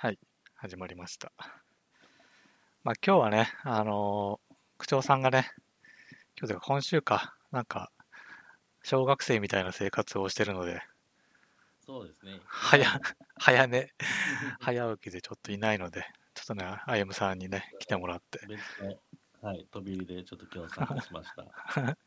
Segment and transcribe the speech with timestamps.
[0.00, 0.18] はい、
[0.54, 1.32] 始まりました。
[2.84, 5.50] まあ今日はね、あのー区長さんがね、
[6.38, 7.90] 今日というか今週か、なんか、
[8.84, 10.82] 小学生みたいな生活をしてるので、
[11.84, 12.40] そうですね。
[12.46, 12.84] 早、
[13.40, 13.92] 早寝、
[14.60, 18.38] 早起きでちょっといないので、ちょっとね、あゆむさんにね、来てもらって、
[19.42, 21.44] はい、飛び入りでちょっと今日参加しました。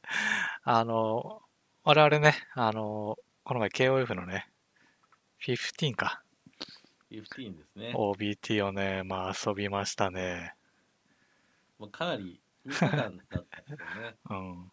[0.64, 1.46] あのー
[1.84, 4.50] 我々ね、あのーこの前 KOF のね、
[5.42, 6.24] 15か、
[7.12, 7.94] 15ですね。
[7.94, 10.56] OBT をね、まあ遊びましたね。
[11.78, 14.16] もうかなり3日間だったんですよね。
[14.30, 14.72] うん。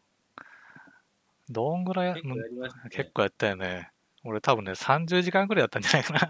[1.50, 2.90] どんぐらい、結構やりましたね。
[2.90, 3.90] 結構やったよね。
[4.22, 6.20] 俺多分ね、30時間ぐらいやったんじゃないかな。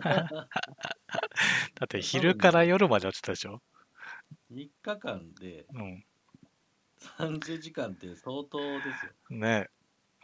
[1.74, 3.60] だって昼から夜までやってたでしょ
[4.50, 6.04] ？3日間でうん。
[7.18, 9.12] 30時間って相当ですよ。
[9.30, 9.68] ね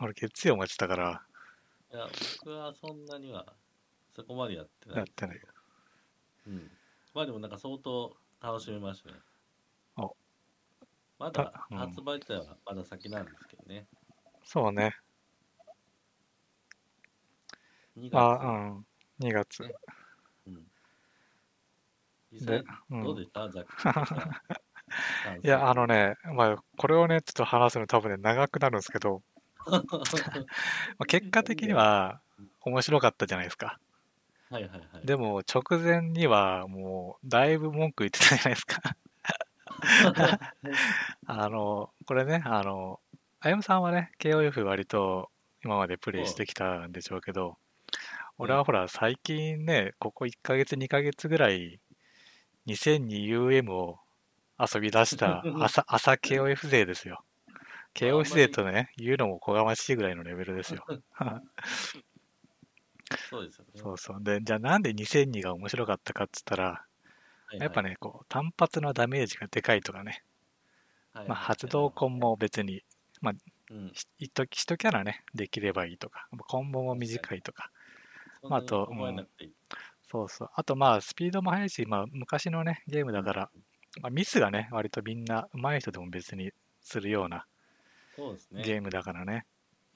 [0.01, 1.23] 俺月曜もやってたから、
[1.93, 2.09] いや、
[2.45, 3.55] 僕はそんなには
[4.15, 4.99] そこまでやってない。
[4.99, 5.41] やってない。
[6.47, 6.71] うん。
[7.15, 9.17] まあでもなんか相当楽しめましたね。
[9.97, 10.17] お
[11.19, 13.87] まだ発売自体はまだ先なんですけどね。
[14.45, 14.97] そうね。
[17.97, 18.19] 2月。
[18.19, 18.87] あ、うん。
[19.21, 19.63] 2月。
[20.47, 20.67] うん。
[22.33, 29.23] 実で際、うんどうでした、ざっくりとした感想いや、あのね、まあ、これをね、ちょっと話すの多分ね、長くなるんですけど、
[29.67, 29.79] ま
[30.99, 32.21] あ、結果的には
[32.63, 33.79] 面白かったじゃないですか。
[34.53, 35.07] はいはいはい。
[35.07, 38.83] でも、直前にはもう、だいぶ文句言ってたじゃないですか。
[41.27, 43.01] あの、これね、あの、
[43.41, 45.31] あやむさんはね、KOF 割と
[45.65, 47.57] 今までプレイしてきたんでしょうけど、
[48.37, 51.81] 俺はほら、最近ね、ここ1ヶ月、2ヶ月ぐらい、
[52.67, 54.01] 2002UM を
[54.59, 57.25] 遊び出した 朝、朝 KOF 勢ですよ。
[57.95, 60.85] KOF 勢とね、言うのもこがましいぐらいのレベルですよ。
[63.31, 63.71] そうですよね。
[63.75, 64.23] そうそう。
[64.23, 70.25] で、じゃあなんで2002が面白かったかっつったら、はいはいやっぱ、ね、こう、単発のダメージがでかいとかね、
[71.13, 72.83] はいはいまあ、発動コンも別に
[73.71, 77.71] うん、ひ一一キャラね、できればいいとか、コンボも短いとか、
[78.43, 79.29] まああとそん。
[80.11, 80.51] そうそう。
[80.55, 83.51] あとまあ、スピードも速いし、まあ、昔のね、ゲームだから、
[84.03, 86.51] まあ、ミスがね、割とみんな上手い人でも別に
[86.83, 87.47] するような
[88.51, 88.63] ね。
[88.63, 89.47] ゲームだからね、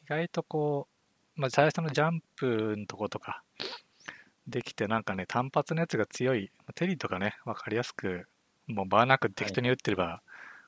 [0.05, 0.96] 意外とこう、
[1.37, 3.43] まあ、最初のジャンプのとことか、
[4.47, 8.27] できて、なんかね、単発のやつが強い、テリーとかね、わかりやすく、
[8.67, 10.23] もうバーナック適当に打ってれば、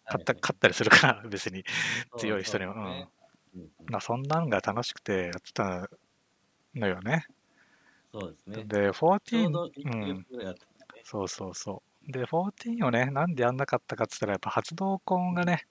[0.04, 1.64] 勝った、勝ったりするから、 別に。
[2.18, 3.08] 強い人にはそね
[3.54, 5.88] うんうんまあ、そんなんが楽しくてやってた
[6.74, 7.26] のよね。
[8.12, 8.64] そうですね。
[8.64, 10.26] で、ちょう14、ど1ヶうん。
[11.02, 12.12] そうそうそう。
[12.12, 15.66] で、14をね、なんでやんなかったかっつったら、やっぱ発動コンがね、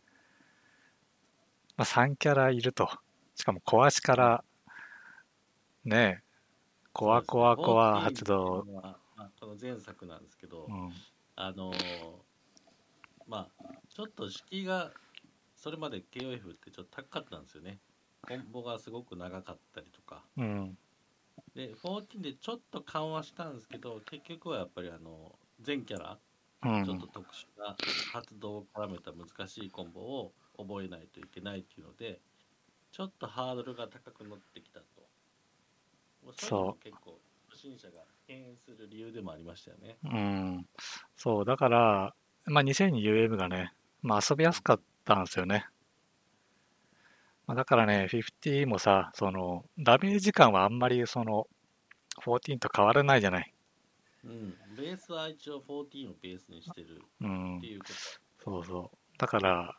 [1.75, 2.90] まあ、3キャラいると。
[3.36, 4.44] しかも、小足から、
[5.88, 6.24] ね、
[6.94, 10.92] コアコアコア発動14っていうのはまあこの前作なんですけど、うん、
[11.36, 11.78] あのー
[13.28, 14.92] まあ、ちょっと敷居が、
[15.56, 17.80] それまで KOF ってちょっと高かったんですよね。
[18.22, 20.24] コンボがすごく長かったりとか。
[20.38, 20.78] うん、
[21.53, 26.18] で、14でちょっと緩和したんですけど、結局はやっぱりあの、全キャラ、
[26.64, 27.75] うん、ちょっと特殊な
[28.14, 32.22] 発動を絡めた難しいコンボを覚えないといけないっていうので、
[32.92, 34.86] ちょっとハードルが高くなってきたと。
[36.35, 39.97] そう結構、初心者が敬遠する理由でもありましたよね。
[40.03, 40.67] うん。
[41.15, 42.15] そう、だから、
[42.45, 45.67] まあ、2002UM がね、まあ、遊びやすかったんですよね。
[47.45, 51.47] まあ、だからね、50もさ、その、ダメージ感はあんまりその、
[52.25, 53.53] 14と変わらないじゃない。
[54.25, 54.57] うん。
[54.75, 57.67] ベースは一応14をベースにしてるうんって。
[57.67, 57.94] いうこと。
[58.44, 58.97] そうそう。
[59.17, 59.77] だから、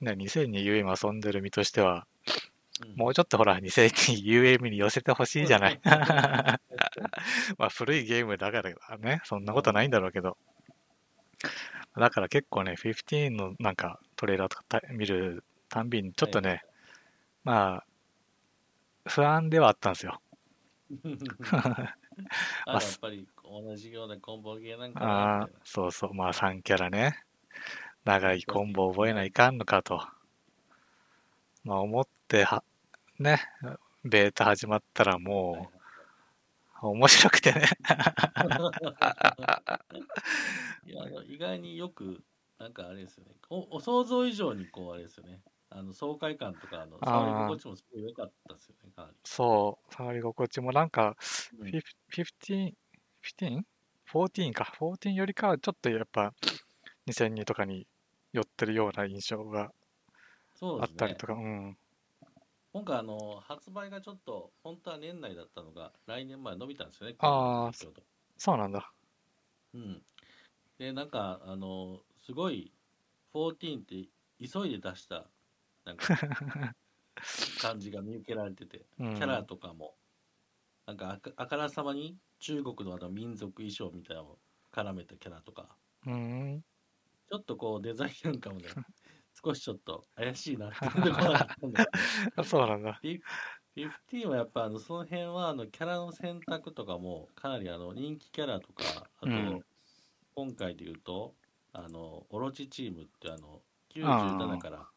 [0.00, 2.55] ね、2002UM 遊んでる身としては、うん
[2.96, 5.80] もうちょっとほら、2002UM に寄せてほしいじゃない。
[5.84, 10.36] まあ、古いゲームだからね、そんなことないんだろうけど。
[11.96, 16.62] だから結構ね、15のなんかトレーラーとかた見るたんびに、ちょっとね、
[17.44, 17.86] まあ、
[19.08, 20.20] 不安ではあったんですよ。
[22.66, 27.24] あやっぱり同じようなコンボゲーなんかなあそうそう、まあ3キャラね、
[28.04, 30.06] 長いコンボ覚えないかんのかと。
[31.66, 32.62] まあ思っては、
[33.18, 33.40] ね、
[34.04, 35.68] ベータ始まったらも
[36.80, 37.64] う、面白くてね。
[40.86, 42.22] いや意外によく
[42.60, 45.40] なんかあれですよねおお想像以上にこうあれですよね
[45.70, 51.16] あの爽快感とかあの触り心地もすごい良かったですよねかなりそう、触り心地もなんか、
[51.58, 52.72] うんフィフ15、
[53.40, 53.62] 15?
[54.12, 54.72] 14か。
[54.78, 56.32] 14よりかはちょっとやっぱ
[57.08, 57.88] 2002とかに
[58.32, 59.72] 寄ってるような印象が
[60.56, 61.78] そうですねあったりとか、うん。
[62.72, 68.06] 今回あの発売がちょっと本当は年内だったのが来年まで伸びたんですよねあーちょうど
[68.38, 68.92] そうなんだ。
[69.74, 70.06] うん。
[70.78, 72.74] で、なんか、あの、すごい、
[73.34, 75.30] 14って急いで出した、
[75.84, 76.16] なんか、
[77.56, 79.98] 感じが見受けられてて、キうんャラとかも、
[80.86, 84.42] なんかあか、あからさまに中国のあの民族衣装みたいなのを
[84.72, 86.64] 絡めたキャラとか、うん。
[87.30, 88.74] ちょっとこうデザインなんかもね、
[89.44, 91.86] 少しちょっと怪しいなっていうところったんで、
[92.36, 93.00] あ そうなんだ。
[93.02, 99.64] 15はやっぱあのその辺はあのキャラの選択とかもかなりあの人気キャラとかあとうん。
[100.34, 101.34] 今回で言うと
[101.72, 103.62] あのオロチチームってあの
[104.02, 104.88] あ97ーから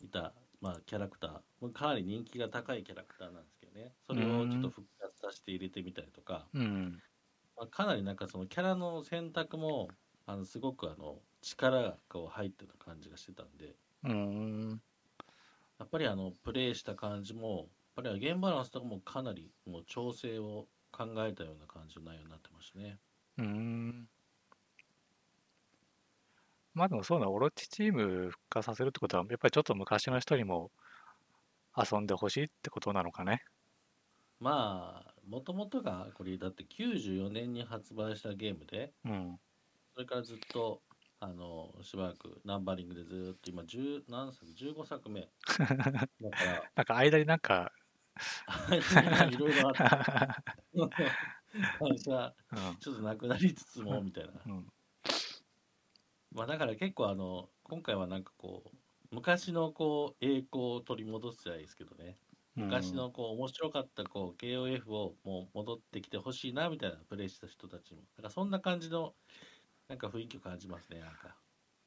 [0.00, 3.92] いたまあキャラクターかなり人気が高いキャラクターなんですけどね。
[4.06, 7.02] それをちょっと復活させて入れてみたりとか、うん。
[7.56, 9.88] まあ、かなりなんかそのキャラの選択も
[10.26, 14.82] あのすごくあの力がこう入ってた感じがしてたんでうん。
[15.78, 22.98] やっぱりあのプレイした感じもやっぱりゲームバランスとかもかなりもう調整を考えたような感じの内容になってましたね。
[23.38, 24.08] うん。
[26.74, 30.70] まあでもそうだ、オロチチーム復活させるってことは、やっぱりちょっと昔の人にも
[31.76, 33.44] 遊んでほしいってことなのかね。
[34.40, 39.40] まあもともとがこれだって94年に発売したゲームでうん。
[39.94, 40.82] それからずっと
[41.24, 45.20] あのしばらくナンバリングでずっと今10何作15作目。
[45.48, 45.76] だか
[46.44, 46.70] ら。
[46.74, 47.72] なんか間になんか、
[49.30, 51.06] いろいろあって
[51.78, 52.76] 会社うん。
[52.78, 54.32] ちょっとなくなりつつもみたいな。
[54.46, 54.72] うん。
[56.32, 58.76] まあだから結構あの今回はなんかこう
[59.12, 62.18] 昔のこう栄光を取り戻すじゃないですけどね。
[62.56, 68.02] 昔のこう面白かったこう KOF をもう戻ってきてほしいなみたいなプレイした人たちも。
[68.16, 69.14] なんかそんな感じの
[69.92, 71.36] なんか雰囲気を感じますねなんか。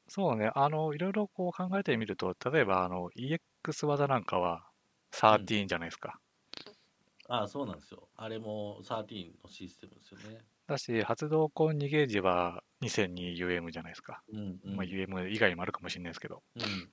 [0.06, 4.64] そうね、あの、いろいろこう考えてみると、例えばあの EX 技なんかは
[5.10, 6.20] 13じゃないですか。
[7.28, 8.06] ああそうなんですよ。
[8.16, 10.38] あれも13のシステムですよね。
[10.68, 14.22] だし、発動コン2ゲージは 2002UM じゃないですか。
[14.32, 16.88] うんうん、まあ、UM 以外にもあるかもしれないですけど、うん。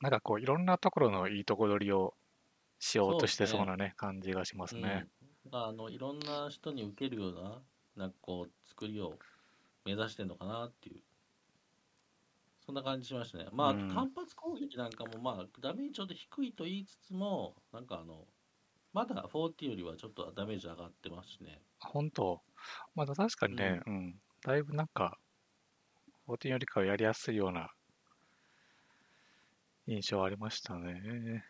[0.00, 2.14] なんかこういろんなところのいいとこ取りを
[2.78, 3.84] しようとしてそうですね。
[3.88, 5.06] ね、感じがしますね。
[5.44, 7.60] うん、あのいろんな人に受けるような
[7.96, 9.12] なんかこう作りを
[9.84, 11.00] 目指してんのかなっていう。
[12.64, 13.48] そんな感じしましたね。
[13.52, 13.88] まあ、うん。
[13.88, 18.26] 単発攻撃なんかもまあダメージちょっと低いと言いつつもなんかあの
[18.94, 21.60] まだ40よりはちょっとダメージ上がってますしね。
[21.80, 22.40] 本当？
[22.94, 25.18] まだ確かにね、うん、だいぶなんか、
[26.28, 27.70] 14よりかはやりやすいような
[29.86, 31.44] 印象ありましたね。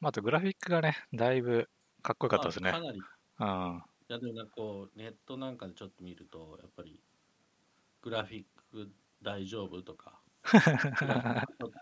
[0.00, 1.68] まあ、あとグラフィックがね、だいぶ
[2.02, 2.72] かっこよかったですね。
[2.72, 2.80] まあ。
[2.80, 2.98] かなり。
[2.98, 3.00] い
[3.40, 3.82] うん。
[4.08, 6.98] やでもなんかこうネットなんかでちょっと見るとやっぱり
[8.02, 8.90] グラフィック
[9.22, 10.20] 大丈夫とか
[10.50, 11.72] ちょっと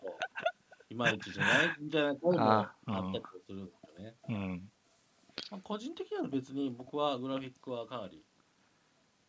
[0.90, 4.70] いまいちじゃないみたいな声もあったりするんですよねうん。
[5.50, 8.22] まあ、個人的には別に僕はグラフィックはかなり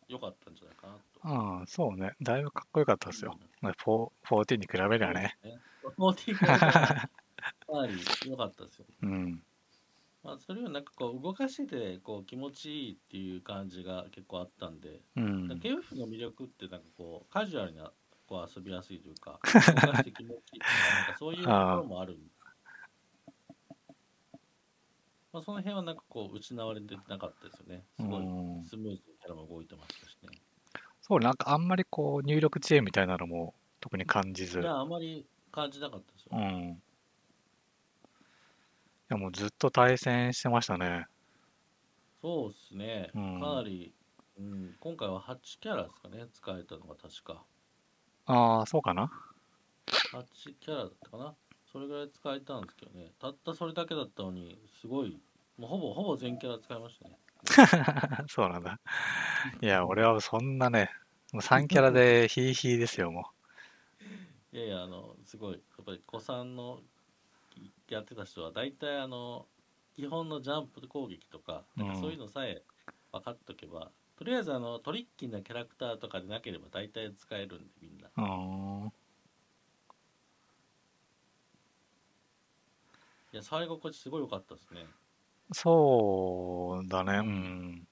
[0.08, 1.00] 良かったんじゃないかなと。
[1.22, 2.14] ああ、そうね。
[2.20, 3.38] だいぶかっこよかったですよ。
[3.60, 5.38] まあ、4 14に比べりゃね。
[5.96, 6.36] そうですね。
[6.40, 7.10] 40がか
[7.72, 7.94] なり
[8.26, 8.86] 良かったですよ。
[9.02, 9.42] うん。
[10.22, 15.48] まあ、それをなんかこう動かしててこう気持ちいいっていう感じが結構あったんで、うん。
[15.62, 17.90] KF の魅力ってなんかこうカジュアルな
[18.26, 22.30] こう遊びやすいというか、 動かして気持ちいいとか、なんかそういうところもあるんで。
[25.32, 27.84] まあ、その辺はなんかこう失われてなかったですよね。
[27.96, 30.28] すごいうんスムーズにキャラも動いてましたしね。
[31.00, 34.60] そう、なんかあんまりこう入力遅延みたいなのも特に感じず。
[34.60, 36.30] いや、あまり感じなかったですよ。
[36.34, 36.82] うん。
[39.10, 41.06] いやもうずっと対戦してましたね。
[42.22, 43.92] そうですね、うんかなり、
[44.38, 47.42] うん、今回は8キャラですかね、使えたのが確か。
[48.26, 49.10] ああ、そうかな。
[50.12, 51.34] 8キャラだったかな。
[51.72, 55.18] それぐらい使えたんですけどね、たったそれだけだったのに、すごい、
[55.58, 57.18] もうほぼほぼ全キャラ使いましたね。
[58.30, 58.78] そうなんだ。
[59.60, 60.88] いや、俺はそんなね、
[61.32, 63.26] もう3キャラでヒーヒーですよ、も
[64.52, 66.80] いやいや、あの、すごい、やっぱり子さんの
[67.94, 69.46] やってた人は、大体あの、
[69.94, 72.62] 基本のジャンプ攻撃とか、なんかそういうのさえ
[73.12, 78.08] 分かっとけば、とりあえずあのトリッキーなキャラクターとかでなければ大体使えるんで、みんな。
[83.32, 84.86] いや、触り心地すごい良かったですね。
[85.52, 87.88] そうだね、うん。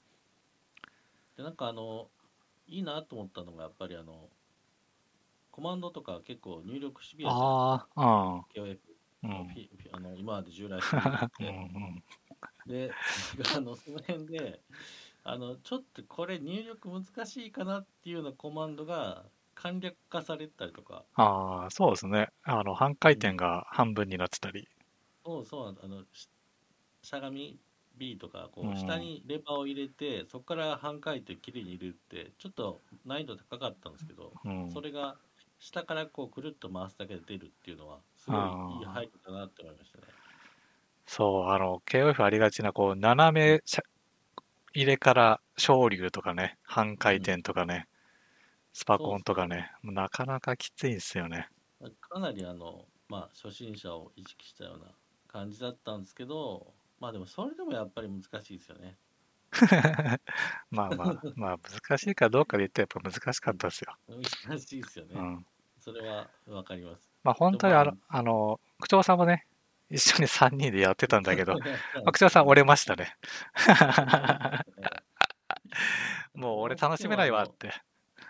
[1.36, 2.08] でなんかあの
[2.66, 4.28] いいなと思ったのがやっぱりあの
[5.50, 8.87] コマンドとか結構入力シビアじゃないああ、ですか KOF
[9.22, 9.58] うん。
[9.92, 10.98] あの今まで従来して。
[11.40, 12.04] うん
[12.66, 12.98] てで
[13.34, 13.46] なん。
[13.46, 14.62] か あのその辺で
[15.24, 21.06] あのちょっとこれ入力難しいかなっていうようなコマンドが簡略化されたりとか。
[21.14, 22.28] ああ、そうですね。
[22.44, 24.68] あの、半回転が半分になってたり。
[25.24, 25.82] そうそうなんだ。
[25.84, 26.28] あのし
[27.02, 27.60] しゃがみ
[27.96, 28.72] B とかこうん。
[28.72, 34.70] う下にレバーを入れて、そこから半回転きれいに入れるってちょっと難易度高かったんですけど、うん。
[34.70, 35.20] それが
[35.58, 40.14] 下からこうくるっと回すだけで出るっていうのはすごいいい配慮だなって思いましたね。
[41.06, 43.62] そう、あの、KOF ありがちな、こう、斜め
[44.72, 47.86] 入れから昇竜とかね、半回転とかね、
[48.72, 51.48] スパコンとかね、なかなかきついんですよね。
[52.00, 54.96] かなりあの、まあ、初心者を意識したような
[55.26, 58.98] 感じだったんですけど、まあでもそれでもやっぱり難しいですよね。
[60.70, 63.94] まあまあ、まあ難しいかどうかで言ったらやっぱ難しかったですよ。
[64.46, 65.14] 難しいですよね。
[65.14, 65.46] うん。
[65.78, 67.10] それはわかります。
[67.24, 69.46] まあ本当にあのあの、区長さんもね、
[69.90, 71.54] 一緒に3人でやってたんだけど、
[71.96, 73.16] まあ区長さん折れましたね。
[76.34, 77.72] もう俺楽しめないわって。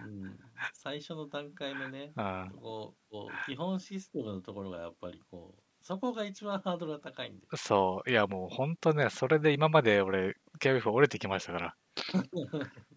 [0.01, 0.39] うん、
[0.73, 2.53] 最初の段階のね、うん。
[2.61, 7.47] こうこう基本システムのところがやっぱりこう、そこが一番ハードルが高いんで。
[7.57, 8.11] そう。
[8.11, 11.77] いやもう本当ね、それで今まで俺、KOF 折れてきましたから。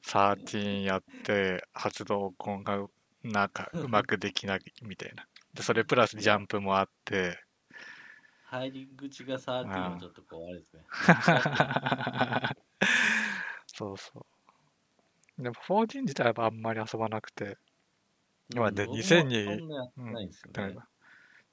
[0.03, 2.86] 13やって、発動根が
[3.24, 5.25] なんかうまくできないみたいな。
[5.53, 7.39] で、それプラスジャンプもあって、
[8.46, 10.84] 入り口が13はちょっとこう、あれですね。
[13.68, 14.25] そうそ
[15.39, 15.41] う。
[15.41, 17.58] でも14自体はあんまり遊ばなくて、
[18.53, 19.46] 今で僕も2000に
[20.53, 20.75] そん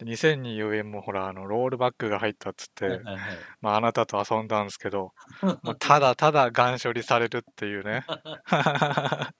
[0.04, 0.38] なやってないんですよね。
[0.38, 3.18] で2000に遊園もほら、あの、ロールバックが入ったっつって、はいはいはい。
[3.60, 5.12] まあ、あなたと遊んだんですけど、
[5.62, 8.04] もうただただガン処理されるっていうね。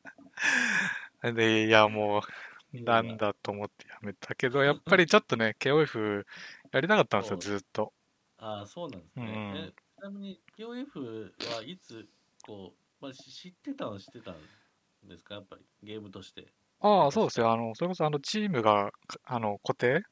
[1.23, 6.25] で、いや、もう、なんだと思ってやめたけど、やっぱりちょっとね、KOF
[6.73, 7.93] やりたかったんですよ、ずっと。
[8.39, 9.25] ああ、そうなんですね。
[9.25, 12.09] うんえちなみに、KOF はいつ、
[12.47, 14.37] こう、まあ、し知ってたのは知ってたん
[15.09, 16.47] ですか、やっぱり、ゲームとして。
[16.81, 17.51] ああ、そうですよ。
[17.51, 20.05] あの、それこそあの、チームが、かあの、固定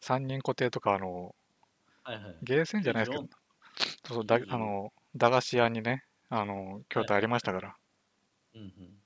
[0.00, 1.34] ?3 人固定とか、あの、
[2.02, 2.42] はいはい。
[2.42, 3.28] ゲーセンじゃないですけど94、
[4.06, 7.76] そうそう、だ94あの、駄菓子屋にね、あの、筐体ありましたから。
[8.54, 9.02] うんうん。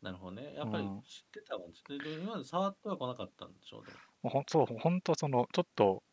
[0.00, 0.54] なるほどね。
[0.54, 1.72] やっぱりうん知ってたもん。
[1.72, 6.04] 知ってる今まで触っては来なかったんでしょう、でもほんそう、ほんとその、ちょっと、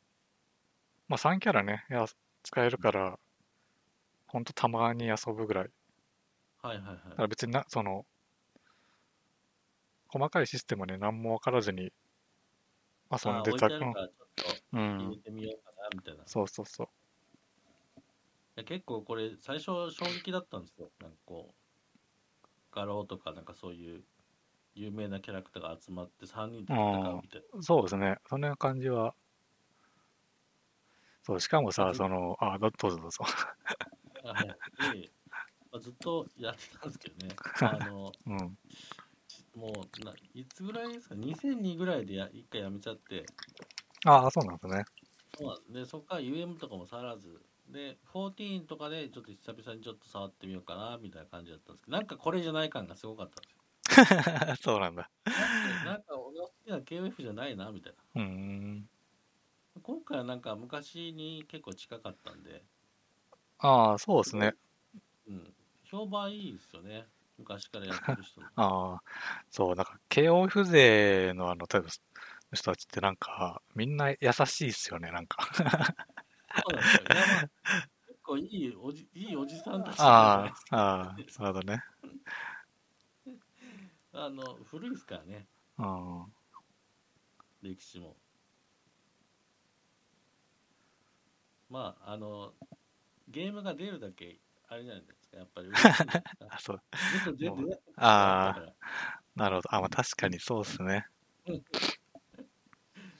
[1.08, 2.08] まあ3キャラね、や
[2.44, 3.20] 使えるから、
[4.28, 5.72] ほんとたまに遊ぶぐらい。
[6.58, 7.22] はいはいだかはい。
[7.24, 8.06] ら別にな、その、
[10.08, 11.94] 細かいシステムはね、何も分からずに
[13.12, 13.70] 遊んでた。
[13.70, 16.24] から、ちょっとうん、入れてみようかな、みたいな。
[16.24, 16.88] いそうそうそう。
[18.56, 20.90] や結構これ、最初衝撃だったんですよ。
[21.02, 24.04] なんかこう、画廊とか、なんかそういう
[24.76, 27.62] 有名なキャラクターが集まって3人で戦うみたいな。
[27.62, 28.18] そうですね。
[28.28, 29.16] そんな感じは。
[31.24, 33.24] そう、しかもさ、その、あ、どどうぞどうぞ。
[34.24, 35.10] はいで
[35.72, 37.36] まあ、ずっとやってたんですけどね。
[37.62, 38.58] あの、 うん。
[39.56, 43.26] もうな、いつぐらいですか ?2002 ぐらいでや一回やめちゃって、
[44.06, 44.84] ああ、そうなんですね。
[45.38, 54.56] そうでそこから UM とかも触らず、で、14とかでちょっと久々にちょっと触ってみようかな、みたいな感じだったんですけど、なんかこれじゃない感がすごかったんですよ。
[54.62, 55.10] そうなんだ。
[55.86, 58.22] なんか俺の好きな KOF じゃないな、みたいな。
[58.22, 58.90] うーん。
[59.82, 62.64] 今回はなんか昔に結構近かったんで、
[63.60, 64.54] ああ、そうですね。
[65.28, 67.08] うん、評判いいですよね。
[67.38, 68.48] 昔からやってる人の。
[68.56, 69.04] ああ、
[69.50, 71.90] そう、なんか、KOF 勢のあの、例えば、
[72.54, 75.48] 人たちってなんか、みんな優しいっすよね、なんか。
[75.54, 77.08] そうなんですよ。
[77.10, 77.50] いやまあ
[78.08, 80.46] 結構いいおじいいおじさんたちあ。
[80.46, 81.84] あ、ああ、なるほどね。
[84.14, 86.34] あの古いですからね、うん。
[87.62, 88.16] 歴史も。
[91.70, 92.54] まあ、あの、
[93.28, 95.70] ゲームが出るだけ、あれじゃないですか、やっぱり
[96.60, 96.82] そう。
[97.98, 98.74] あーから
[99.36, 99.76] なるほど。
[99.76, 101.08] あ、まあ、確かにそうっすね。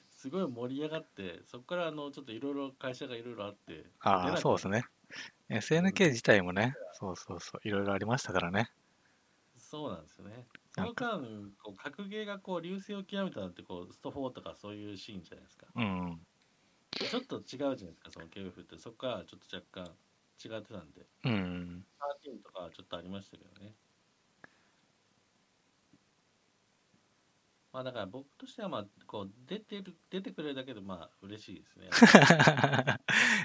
[0.10, 4.84] すごい盛り上がって、そこからあのちょっといろいろ会社がいろいろあって、ああ、そうですね。
[5.50, 5.58] ね。
[5.60, 8.72] SNK 自体もね、そうそうそう、いろいろありましたからね。
[9.58, 10.48] そうなんですよね。
[10.74, 11.22] その間、
[11.62, 15.68] こう格ゲーがこう流星を極めたのってこうスト4とかそういうシーンじゃないですか。
[15.76, 16.26] うん。
[16.92, 18.78] ちょっと違うじゃないですか、その KF って。
[18.78, 19.96] そこからちょっと若干
[20.44, 21.86] 違ってたんで、うん。
[22.26, 23.74] 13とかはちょっとありましたけどね。
[27.72, 31.90] まあだから僕としてはまあこう出てる出てくれるだけでまあ嬉しいですね。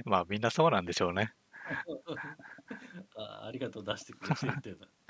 [0.04, 1.34] まあ、みんなそうなんでしょうね。
[3.16, 4.88] あありがとう出してくれてるっていうのは。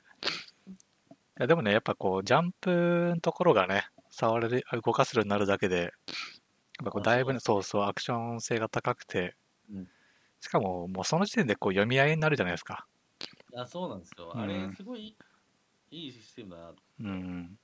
[1.41, 5.91] いやでもね、やっぱこう、ジャンプのところがね、触れる、動かせるようになるだけで、やっ
[6.85, 9.37] ぱこうあだいぶね、そそうそう、アクション性が高くて、
[9.71, 9.89] うん
[10.41, 12.87] しかも、もうその時点でこう読み合いになるじゃないですか。
[13.55, 14.33] あそうなんですよ。
[14.35, 15.17] うんあれすごい
[15.91, 16.77] いいシステムだなと。
[17.01, 17.59] うん。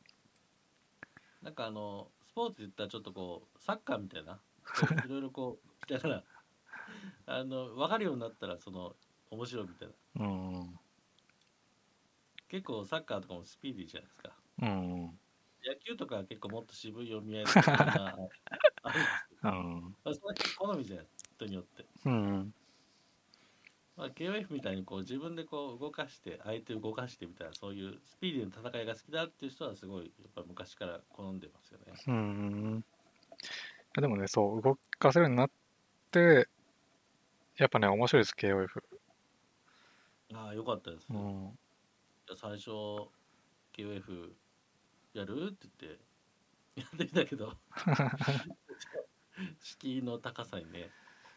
[1.43, 6.25] なんかあのスポーツで言ったらちょっとこうサッカーみたいなこういろいろこうだから
[7.27, 8.97] あの分かるようになったらその
[9.31, 10.79] 面白いみたいなうん。
[12.49, 15.19] 結構サッカーとかもスピーディーじゃないですかうん。
[15.65, 18.45] 野球とかは結構もっと渋い読み合いとかがあるんです
[19.29, 19.97] けど うん。
[20.05, 21.07] まあ、その辺好みじゃない
[21.37, 22.55] 人によって、うん。
[23.97, 32.85] まあ、KOF みたいにこう自分でこう動かして相手を動かしてみたいなそういうスピーディーな戦いが好きだっていう人はすごいやっぱ昔から好んでますよねうん。
[33.99, 35.51] でもね、そう、動かせるようになっ
[36.11, 36.49] て、
[37.57, 38.83] やっぱね、面白いです、KOF。
[40.35, 41.59] ああよかったです、うん。
[42.27, 42.71] じゃあ最初
[43.77, 44.33] KOF
[45.15, 45.51] やる？
[45.51, 47.55] って言ってやってみたけど
[49.61, 50.91] 敷居の高さにね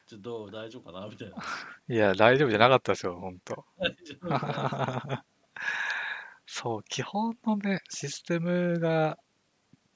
[0.10, 1.36] ちょっとどう大丈夫かなみたいな
[1.88, 3.64] いや、大丈夫じゃなかったですよ、ほんと。
[3.78, 5.26] 大丈夫かな
[6.48, 9.20] そう、基本のね、システムが、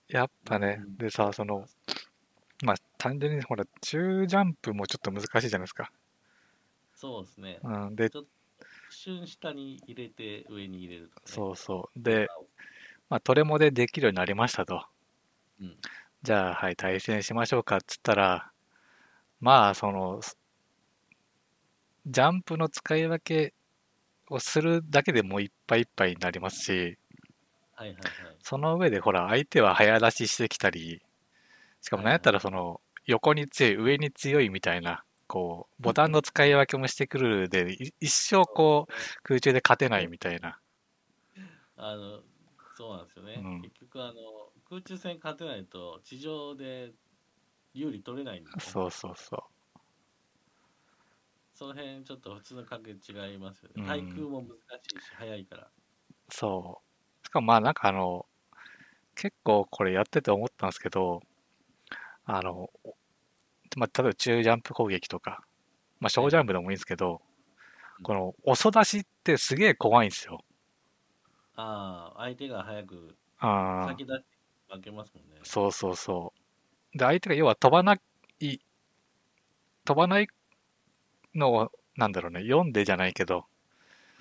[0.08, 1.66] やっぱねう、んでさ、その、
[2.64, 5.92] まあ、単純にほら、中ジャンプもちょっと難しいじゃないですか。
[6.94, 8.24] そうですねうん、で、一
[8.92, 12.00] 瞬下に入れて上に入れるとか、ね、そうそう。
[12.00, 12.30] で、
[13.10, 14.86] まあ、トレモでできるようになりましたと。
[15.60, 15.76] うん
[16.22, 18.53] じゃあ、はい、対戦しましょうかっつったら、
[19.44, 20.38] まあ、その、す
[22.08, 23.54] ジャンプの使い分け
[24.30, 26.98] をするだけでもういっぱいいっぱいになりますし、
[27.76, 28.38] はいはいはい。
[28.42, 31.02] その上でほら、相手は早出ししてきたり、
[31.82, 40.58] しかもなんやったらその、横に強い、上に強いみたいな、こう、ボタンの使い分けもしてくるで、い一生こう、空中で勝てないみたいな。
[41.76, 42.22] あの
[42.78, 43.62] そうなんですよね、うん。
[43.62, 44.14] 結局あの
[44.70, 46.94] 空中戦勝てないと地上で
[47.74, 49.44] 有利取れないんで、ね、そうそうそ
[51.54, 52.94] その辺ちょっと普通の格違
[53.34, 55.72] いますようんね対空も難しいし速いから
[56.30, 56.34] う。
[56.34, 56.82] そ
[57.24, 57.26] う。
[57.26, 58.26] しかもまあなんかあの、
[59.16, 61.22] 結構これやってて思ったんですけど、
[62.26, 62.70] あの、
[63.78, 65.44] まあ、例えば中ジャンプ攻撃とか、
[66.00, 67.34] まあ小ジャンプでもいいんですけど、うん
[68.04, 70.44] この遅出しってすげえ怖いんですよ。
[71.56, 74.26] ああ相手が早くああ先出して
[74.70, 76.33] 負けますもんねそうそうそう。
[76.96, 78.60] で、相手が要は飛ばない、
[79.86, 80.28] 飛ばない
[81.36, 83.46] のを、なんだろうね、読んでじゃないけど、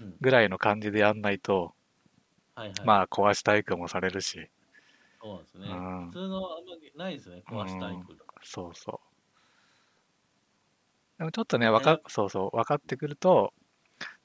[0.01, 0.15] うん。
[0.21, 1.75] ぐらいの感じでやんないと、
[2.55, 2.87] はいはい。
[2.87, 4.49] まあ壊し対空もされるし、
[5.21, 6.07] そうですね、うん。
[6.07, 9.13] 普通のあんまりないですよね壊し対空とか、そうそう。
[11.19, 13.53] でもちょっとね、わか、そうそう、分かってくると、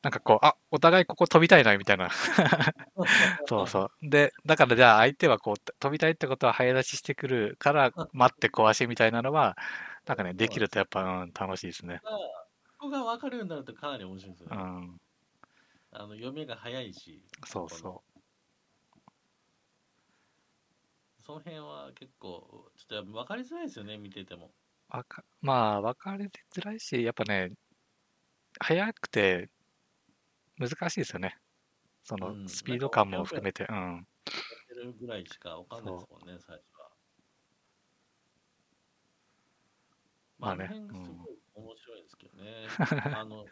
[0.03, 2.09] なんかこう、あ、お互いここ飛びたいな、みたいな。
[3.47, 4.09] そうそう。
[4.09, 9.57] で、だからじゃあ相手はこう、飛びたいってことは早出ししてくるから、待って壊しみたいなのは、
[10.05, 12.01] なんかね、できるとやっぱ、うん、楽しいですね。
[12.77, 15.01] ここが分かるようになるとかなり面白いですよね、うん、
[15.91, 18.03] あの読みが早いしそうそ
[21.25, 24.95] その辺は結構ちょっと分かりづらいですよね見ててもう。
[24.95, 27.51] わかまあ、分かりづらいし、やっぱね、
[28.61, 29.49] 早くて
[30.57, 31.37] 難しいですよね。
[32.03, 32.49] そのうん。
[32.49, 34.07] スピード感も含めて、うん。
[34.75, 36.89] るぐらいしか分かんないですもんね最初は。
[40.39, 42.67] まあ、ね辺すごい面白いですけどね、
[43.15, 43.45] あの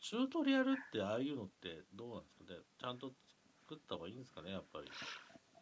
[0.00, 2.54] チュートリアルってああいうのってどうなんですか？
[2.54, 3.12] ねちゃんと
[3.58, 4.86] 作った方がいいんですかねやっぱり。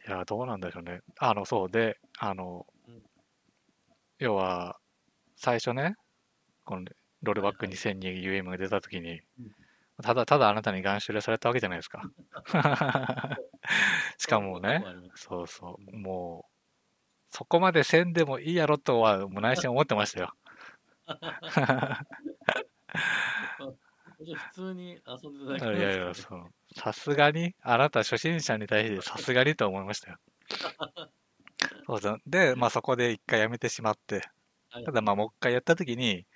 [0.07, 1.01] いや、どうなんでしょうね。
[1.19, 1.71] あの、そう。
[1.71, 3.03] で、あのうん、
[4.19, 4.79] 要は、
[5.37, 5.95] 最初ね、
[6.65, 6.85] この
[7.23, 7.77] ロールバックはいはい。
[7.77, 9.53] 2002 UM が出たときにうん、
[10.03, 12.03] ただただあなたにガンシュレされたわけじゃないですか。
[14.19, 14.85] しかもね、
[15.15, 16.53] そうそう、もう、
[17.31, 20.33] そこまでせんでもいいやろとは、もう内心思ってましたよ。
[24.19, 26.51] 普通に遊んでいただけやいや、そう。
[26.75, 30.19] さすがに、あなた初心者に対してさすがにと思いましたよ。
[31.87, 32.21] そうそう。
[32.27, 34.29] で、まあそこで一回やめてしまって、
[34.71, 36.27] はいただまあもう一回やったときに、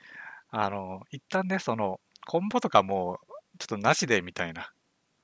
[0.50, 4.72] あの、一旦ね、その、コンボとかもう、ちょっとなしでみたいな。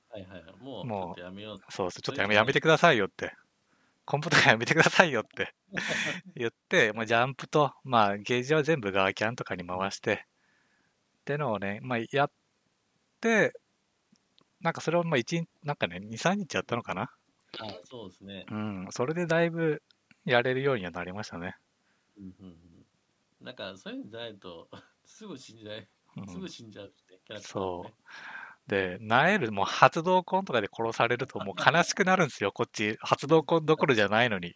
[0.09, 0.63] はいはいはい。
[0.63, 1.59] もうちもうやめよう。
[1.69, 3.33] そうそう、ちょっとやめやめてくださいよって。
[4.05, 5.53] コンボとかやめてくださいよって。
[6.35, 10.25] 言って、まあ、ジャンプと、まあ、ゲージは全部ガーキャンとかに回して、
[11.21, 12.31] ってのをね、まあ、やっ
[13.21, 13.53] て、
[14.61, 17.11] なんかそれをまあ1、なんかね、2、3日やったのかな。
[17.59, 18.45] あそうですね。
[18.49, 19.81] うん、それでだいぶ
[20.25, 21.55] やれるようにはなりましたね。
[22.17, 23.45] うんうんうん。
[23.45, 24.69] なんかそういうのじゃないと
[25.05, 25.87] すぐ死んじゃう。
[26.17, 26.27] うん。
[26.27, 26.87] すぐ死んじゃう。
[26.87, 28.69] ってキャラクターがそねう。
[28.69, 32.97] で、なえる、もう発動コンとかで殺されるともう 悲しくなるんですよ、こっち。
[33.01, 34.55] 発動コンどころじゃないのに。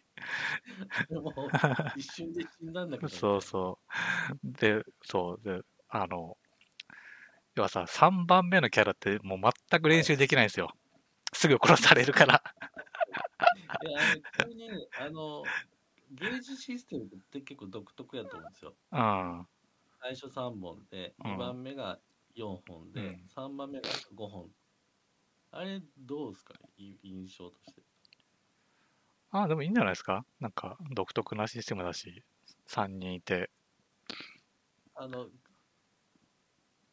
[1.10, 1.32] もう
[1.96, 3.78] 一瞬で死んだんだけど、そうそ
[4.44, 4.52] う。
[4.52, 5.44] で、そう。
[5.44, 6.38] で、あの、
[7.56, 10.72] 要はさ、3番目のキャラってもう全く練習できないんですよ。
[11.32, 12.42] すぐ殺されるから。
[13.82, 15.42] いやあの急にあの
[16.10, 18.98] ゲージシステムって結構独特やと思うんですようん。
[19.40, 19.48] あ
[20.00, 21.98] 最初3本で、うん2番目が
[22.34, 24.54] 4本で、うん3番目が5本。
[25.50, 26.54] あれ、どうですか？
[26.76, 27.84] い印象として。
[29.30, 30.24] ああ、でもいいんじゃないですか？
[30.40, 32.24] なんか独特なシステムだし、
[32.66, 33.50] 3人いて。
[34.94, 35.30] あの、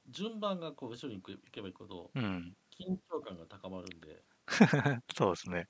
[0.08, 2.56] 順番がこう後ろに行けば行くほど、うん。
[2.72, 4.26] 緊張感が高まるんで、
[5.16, 5.68] そうですね。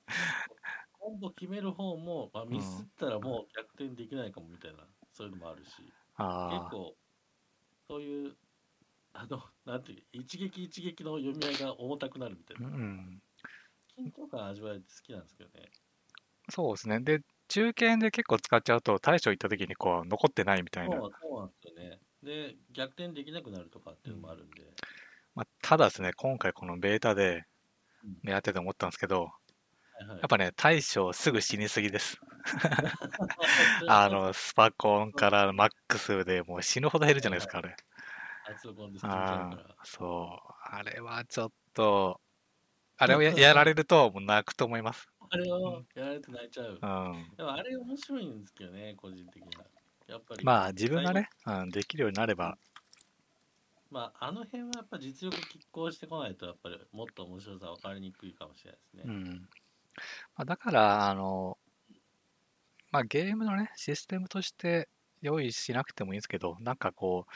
[0.92, 5.96] コンボ決める方も、まあ、ミスったらもう逆転できないかもみたいな、そういうのもあるし、
[6.48, 6.96] 結構、
[7.88, 8.38] そういう、
[9.14, 13.22] あの、なんていう、一撃一撃の読み合いが重たくなるみたいうな、ん。
[13.98, 15.70] 緊張感味わえて好きなんですけどね。
[16.50, 17.00] そうですね。
[17.00, 20.96] で、中堅で結構使っちゃうと、大将行った時にこう、残ってないみたいな。
[20.96, 22.00] そうそうなんですよね。
[22.22, 24.62] で、逆転できなくなるとかっていうのもあるんで、
[25.34, 27.44] まあ、ただですね、今回このベータで
[28.04, 29.26] うんやってて思ったんですけど、は
[30.04, 32.18] いはいやっぱね、大将すぐ死にすぎです。
[33.86, 37.76] あの、スパコンからマックスでもう死ぬほど減るじゃないですか、あれ。
[38.52, 40.52] からあ、そう。
[40.74, 42.20] あれはちょっと、
[42.98, 45.08] あれをややられるともう泣くと思います。
[45.30, 46.78] あれをやられて泣いちゃう。
[46.80, 47.36] うん。
[47.36, 49.64] でもあれ面白いんですけどね、個人的には。
[50.06, 50.44] やっぱり。
[50.44, 52.56] まあ自分がね、うん、できるようになれば、
[53.92, 59.02] まあ、あの辺はやっぱ実力拮抗してこないと、やっぱりもっと面白さ分かりにくいかもしれないですね。
[59.06, 59.48] うん。
[60.34, 61.58] まあ、だから、あの、
[62.90, 64.88] まあゲームのね、システムとして
[65.20, 67.32] 用意しなくてもいいんですけど、なんかこう、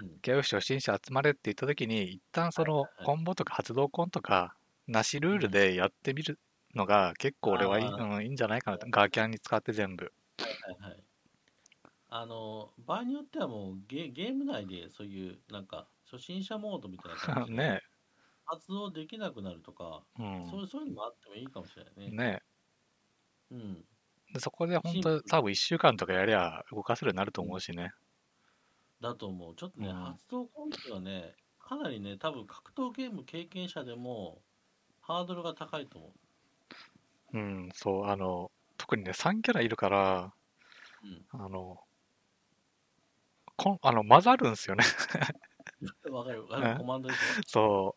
[0.00, 4.54] うんゲーム初心者集まれって言った時に、一旦そのコンボとか発動コンとか、
[4.86, 6.38] なしルールでやってみる
[6.74, 8.86] のが結構俺はいい,、うん、いいんじゃないかなと。
[8.88, 10.12] ガーキャンに使って全部。
[10.38, 11.02] はいはい。
[12.08, 17.82] あの、場合によってはもうゲゲーム内でそういう、なんか、初心者モードみたいな感じで ね
[18.44, 20.46] 発動できなくなるとか、うん。
[20.46, 22.10] そうそういうのもあってもいいかもしれないね。
[22.10, 22.42] ね
[23.50, 23.84] うん。
[24.32, 27.92] でそこで本当多分1週間とかやりゃ動かせるようになると思うしね。
[29.02, 29.54] だと思う。
[29.56, 34.42] ちょっとね、うん発動コンテはね、かなりね、多分格闘ゲーム経験者でも、
[35.00, 36.14] ハードルが高いと思
[37.32, 40.34] うん、そう、あの、特にね、3キャラいるから、
[41.02, 41.06] う。
[41.06, 41.26] うん。
[41.30, 41.78] あの、
[43.56, 44.84] こんあの混ざるんですよね。
[46.10, 46.46] わかる。
[46.50, 47.42] あのコマンドでしょ。
[47.46, 47.96] そ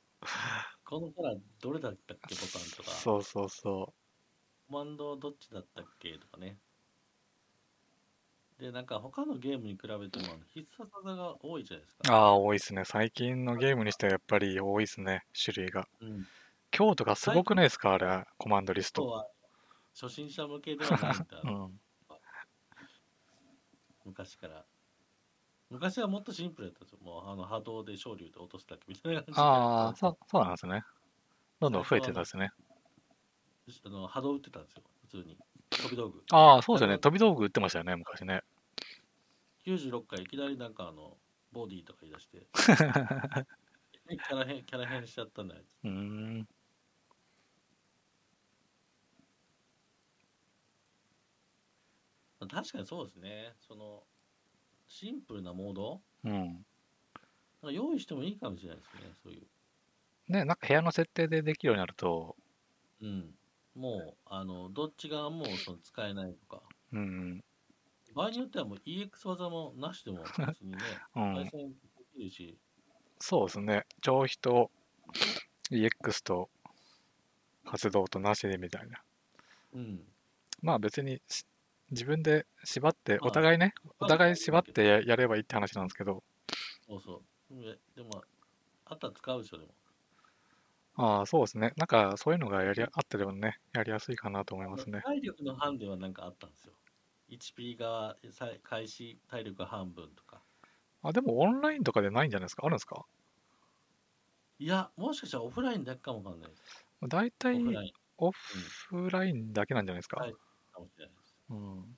[0.84, 3.94] このキャラどれだったっけボタンとう、か、そうそうそ
[4.68, 6.60] コマンドどっちだったっけとかね。
[8.60, 12.08] で、なんか他のゲームに比べても必殺技が多いじゃないですう。
[12.08, 12.14] か。
[12.14, 12.84] ああ、多いですね。
[12.86, 15.88] 最近のゲームにしてはやっぱり多いですね、種類が。
[16.02, 16.26] うん。
[16.78, 19.04] 今日とかすごくないですか、あれ、コマンドリスト。
[19.04, 19.28] 今日は
[20.02, 21.48] 初心者向けではないんだ う。
[21.48, 21.80] ん。
[24.06, 24.66] 昔から。
[25.70, 27.00] 昔はもっとシンプルだったんですよ。
[27.02, 29.42] もうあの波動で昇竜で落とすだけみたいな感じで。
[29.42, 30.84] ああ、そう、そうなんですね。
[31.60, 32.52] どんどん増えてたんですね。
[33.84, 34.84] あの波動打ってたんですよ。
[35.02, 35.38] 普通に。
[35.72, 36.24] 飛び道具。
[36.32, 37.00] ああ、そうですよね。
[37.00, 38.42] 飛び道具売ってましたよね、昔ね。
[39.66, 41.18] 96回いきなりなんかあの、
[41.52, 42.48] ボディとか言い出して。
[44.08, 45.64] キャラ変、キャラ変しちゃったんだよ。
[45.84, 46.48] うーん。
[52.48, 53.56] 確かにそうですね。
[53.60, 54.08] その、
[54.88, 56.04] シンプルなモード？
[56.24, 56.32] うん。
[56.32, 59.14] なんか用意してもいいかもしれないですね。
[59.24, 59.48] そういう。
[60.28, 62.38] ね、なんか部屋の設定でできるようになると、
[63.02, 63.40] うん。
[63.76, 66.64] もう、あの、どっち側もその使えないとか。
[66.92, 67.45] うん、
[68.16, 70.78] 場合によってはもう EX 技もなしでも 別にね、
[71.16, 71.80] うん対、戦で
[72.14, 72.60] きるし、
[73.20, 73.86] そうですね。
[74.02, 74.72] 超飛と
[75.70, 76.50] EX と
[77.66, 79.04] 発動となしでみたいな。
[79.74, 80.08] うん。
[80.62, 81.46] まあ別にし
[81.92, 86.24] 自分で縛って、まあお互いね、お互い縛っまてややればいいって話なんですけど、
[86.88, 87.62] そうそう。
[87.62, 88.24] ででも、
[88.86, 89.76] あったら使うでしょ、でも。
[90.98, 91.74] ああ、そうですね。
[91.76, 95.02] なんかそういうのがやりあってでもね、やりやすいかなと思いますね。
[95.02, 96.74] 体力のハンデはなんかあったんですよ。
[97.28, 100.44] 1P がさ開始体力半分とか。
[101.04, 102.66] あ、でもオンラインとかでないんじゃないですか？
[102.66, 103.06] あるんですか？
[104.60, 106.86] いや、もしかしたらオフラインだけかもわかんないです。
[107.08, 110.34] 大体オフラインオフラインだけなんじゃないですか、はい
[110.72, 111.34] かもしれないです。
[111.50, 111.98] うん。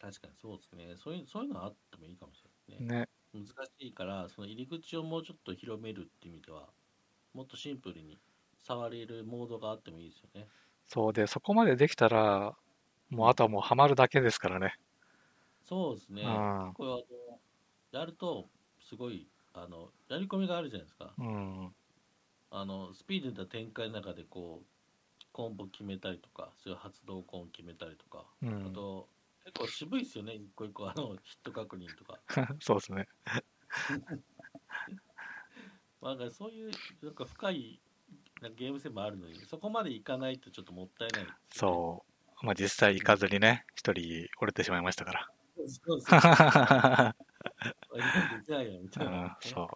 [0.00, 0.96] 確かにそうですね。
[0.96, 2.86] そういうそういうのあってもいいかもしれないね。
[2.86, 3.06] ね。
[3.32, 3.52] 難し
[3.88, 6.72] いから、その入り口をもうちょっと広めるっていう意味では、
[7.34, 8.20] もっとシンプルに
[8.58, 10.48] 触れるモードがあってもいいですよね。
[10.88, 12.56] そうで、そこまでできたら、
[13.10, 14.74] もうあとはもうハマるだけですからね。
[15.62, 16.22] そうですね。
[16.22, 17.40] うんこれはあの
[17.92, 18.48] やると、
[18.80, 21.12] すごい、あの、やり込みがあるじゃないですか。
[21.18, 21.74] うん。
[22.50, 24.66] あの、スピードな展開の中で、こう、
[25.32, 28.72] コンボ決めたりとか、そういう発動コン決めたりとか、あうん。
[28.72, 29.08] と、
[29.44, 32.20] 結構渋いですよね、一個一個、あの、ヒット確認とか。
[32.60, 33.08] そうですね。
[36.00, 36.70] まあ、なんかそういう、
[37.02, 37.80] なんか深い
[38.56, 42.04] ゲーム性もあるのに、そこまでいかないとちょっともったいないね、そ
[42.42, 42.46] う。
[42.46, 45.28] まあ実際行かずにね、一人折れてしまいましたから。
[45.56, 46.20] そうそうそう。
[46.20, 47.14] あ
[47.94, 49.68] できないよみたいな、ね、そ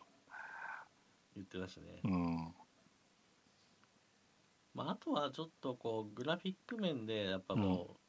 [1.34, 2.08] 言ってましたねう。。
[2.08, 2.54] うん。
[4.74, 8.00] まあ、あとはちょっとこうグラフィック面でやっぱもう、うん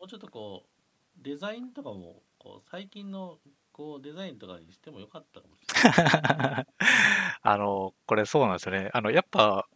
[0.00, 3.38] もうちょっとこうデザインとかもこう最近の
[3.70, 6.66] こうデザインとかにしてもよかったかもしれない。
[7.42, 8.88] あの、これそうなんですよね。
[8.94, 9.68] あの、やっぱ、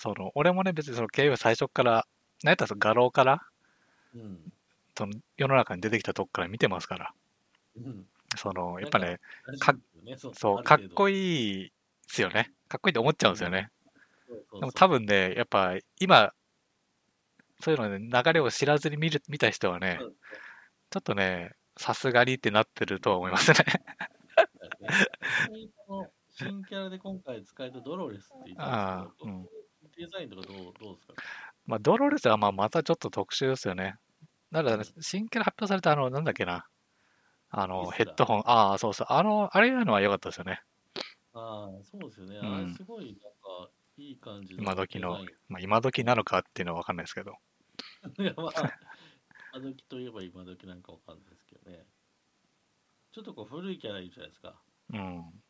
[0.00, 2.06] その、俺もね、別にその KU 最初から、
[2.42, 3.42] なんやったらその画廊から、
[4.14, 4.38] うん。
[4.96, 7.12] その世の中に出てきたとこから見てますから、
[7.76, 8.06] うん。
[8.34, 9.20] その、やっぱね、
[9.58, 11.72] かねそうそう、かっこいいいで
[12.08, 12.50] すよね。
[12.66, 13.68] かっこいいって思っちゃうんですよね。
[14.56, 14.60] い。
[14.60, 16.32] でも多分ね、やっぱ今、
[17.60, 20.14] そういうのね、流れを知らずに見る見た人はね、そう
[20.88, 23.56] ちょっとね、さすがにってなってるとは思いますね。
[26.30, 29.59] 新キャラで今回使えたドロレスって言ったんですけど、 ああうん
[30.00, 31.14] デザインとかどうどうですか？
[31.66, 33.96] まあ、ドロレスはまあまたちょっと特殊ですよね。
[34.52, 36.66] だから、ね、新キャラ発表されたあの、なんだっけな。
[37.50, 40.62] あの、ヘッドホン、ああ、そうそう、あの、あれいうのは良かったですよね。
[41.32, 42.38] ああ、そうですよね。
[42.38, 47.34] うんあれすごいなんかいい感じの今時のまあ、今時なのかっていうのは分かんないですけど。
[48.18, 48.78] いや、まあ、
[49.52, 51.86] 今時といえば今時なんかわかんないですけどね。
[53.12, 54.64] ちょっとこう古いキャラいるじゃないですか。
[54.92, 55.42] うん。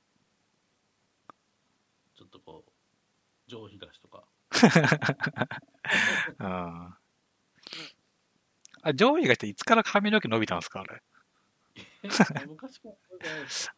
[2.15, 2.73] ちょっとこう、
[3.51, 4.29] 上東とか。
[6.39, 6.95] うん。
[8.83, 11.03] あ、上位がしていつから髪の毛伸びたんですかあれ？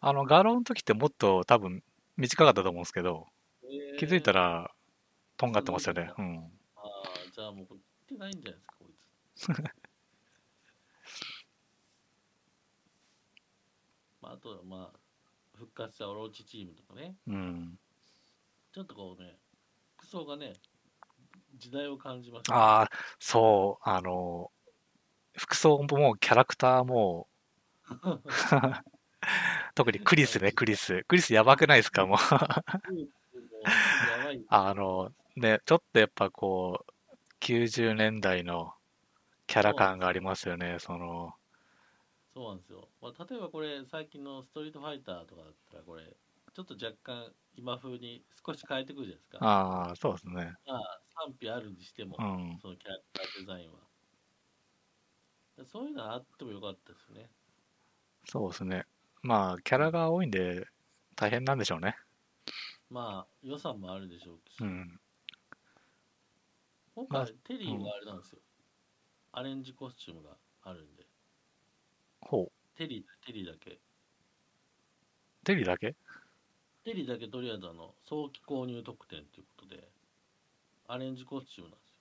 [0.00, 1.82] あの、画廊の時ってもっと多分
[2.16, 3.26] 短かったと思うんですけど、
[3.64, 4.74] えー気づいたら、
[5.36, 6.10] とんがってますよね。
[6.14, 6.38] すうん。
[6.76, 6.84] ああ、
[7.34, 9.48] じゃあもうこれ切ってないんじゃないですか、こいつ。
[14.20, 14.98] まあ、あとはまあ、
[15.56, 17.78] 復活したオロチチームとかね、うん。
[18.72, 19.38] ちょっとこうね、
[20.12, 20.52] 服装がね、
[21.56, 24.50] 時代を感じます、ああ、そう、あの、
[25.34, 27.28] 服装もキャラクターも、
[29.74, 31.02] 特にクリスね、クリス。
[31.08, 32.18] クリスやばくないですかもう。
[34.48, 36.92] あの、ね、ちょっとやっぱこう、
[37.40, 38.74] 90年代の
[39.46, 41.32] キャラ感がありますよね、その、
[42.34, 42.86] そうなんですよ。
[43.00, 46.02] まあ、例えばこれ、最近のストリートファイターとかだったら、これ、
[46.54, 49.38] ちょっと若干今風に少し変えてくるじゃないですか。
[49.40, 50.34] ああ、そうですね。
[50.66, 52.58] まあ、賛否あるにしても、うん。
[52.60, 53.80] そのキャラクターデザインは。
[55.64, 57.30] そういうのはあってもよかったですね。
[58.24, 58.84] そうですね。
[59.22, 60.66] まあ、キャラが多いんで、
[61.16, 61.96] 大変なんでしょうね。
[62.90, 65.00] まあ、予算もあるでしょうし、うん。
[66.94, 68.40] 今まあ回、テリーがあれなんですよ。
[69.32, 71.06] アレンジコスチュームがあるんで、
[72.20, 72.52] ほう。
[72.76, 73.80] テリー、テリーだけ。
[75.44, 75.96] テリーだけ？
[76.84, 79.92] テリーだけとりあえずあの早期購入特典ということで、
[80.86, 81.96] アレンジコスチュームなんですよ。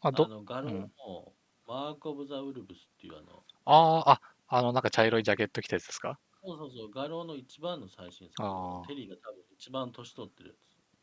[0.00, 0.70] あ、あど、のガロ
[1.06, 1.34] の
[1.66, 6.18] マーク・オブ・ザ・ウルブスっていうあの、ああ、あ、あの、なんか茶色いジャケット着たやつですか？
[6.42, 10.58] そうそうそう、ガローの一番の最新作あーテリーが多分一番年取ってるやつ。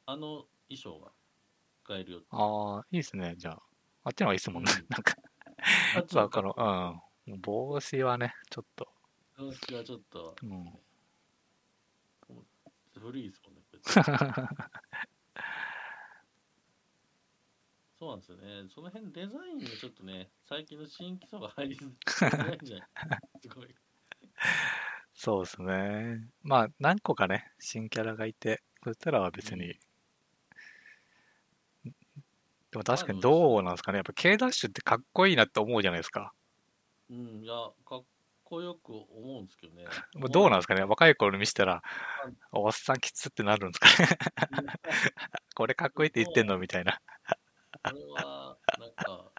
[0.06, 1.14] あの衣装が
[1.84, 2.28] 使えるよって。
[2.30, 3.62] ああ、いいですね、じゃあ。
[4.04, 4.72] あっちの方がいいですもんねう。
[4.72, 5.16] んなんか、
[5.94, 7.42] あっちのまあこの、うん。
[7.42, 8.88] 帽子はね、ちょっと、
[9.38, 10.82] 今年はちょっとうん。
[13.02, 13.62] 古いですもんね、
[18.00, 18.68] そうなんですよね。
[18.70, 21.92] その辺デザインがちょっとね、最近の新規層が入りづ
[22.48, 22.88] らいんじゃない？
[23.42, 23.76] すごい。
[25.14, 26.28] そうですね。
[26.42, 29.80] まあ、何個かね、新キャラがいて、そしたら別に。
[32.72, 33.98] でも確かにどうなんですかね。
[33.98, 36.34] やっぱ K ダッシュってかっこいいなって思うじゃないですか。
[37.10, 37.54] うん、いや、
[37.86, 38.06] かっ
[38.52, 39.86] こよく思うんですけどね。
[40.16, 40.84] もうどうなんですかね。
[40.84, 41.82] 若い頃に見せたら、
[42.52, 44.78] おっさんきつってなるんですかね。
[45.56, 46.58] これかっこいいって言ってんの？
[46.60, 47.02] みたいな。
[47.82, 49.32] これは、なんか、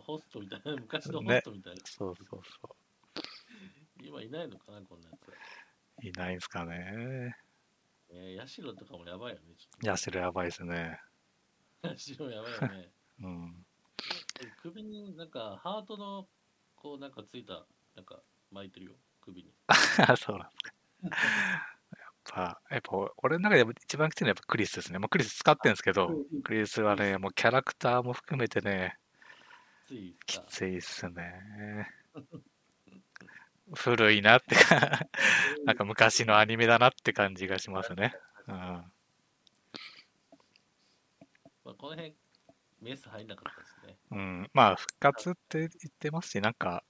[0.00, 1.80] ホストみたいな、昔のホねストみたいな。
[1.84, 2.76] そうそうそ
[4.02, 5.28] 今いないのかな、こんなやつ。
[5.28, 5.34] う。
[6.06, 7.36] いないんですかね。
[8.08, 9.54] えー、ヤシロとかもやばいよね。
[9.82, 10.98] ヤシロやばいですね。
[11.82, 12.92] とヤシロやばいよね。
[13.20, 13.66] うん。
[14.62, 16.26] 首になんかハートの
[16.74, 19.52] こうなんかついたなんか巻いてるよ首に
[20.18, 20.72] そうなんですか。
[22.34, 24.98] やっぱ、やっぱ俺の中で一番きついのはやっぱクリスですね。
[24.98, 26.10] もうクリス使ってるんですけど、
[26.42, 28.98] クリスはね、もうキャラクターも含めてね、
[30.26, 31.90] きついっすね。
[33.74, 35.08] 古いなってか、
[35.64, 38.14] なんか昔のアニメだなって感じがしますね。
[38.46, 38.54] うん。
[38.54, 38.92] ま
[41.72, 42.14] あ、この辺
[42.80, 46.84] メス入んなかったですねうん、まあ、復活って言ってますし、なんか、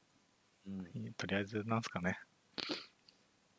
[0.66, 2.18] うんとりあえずなんすかね。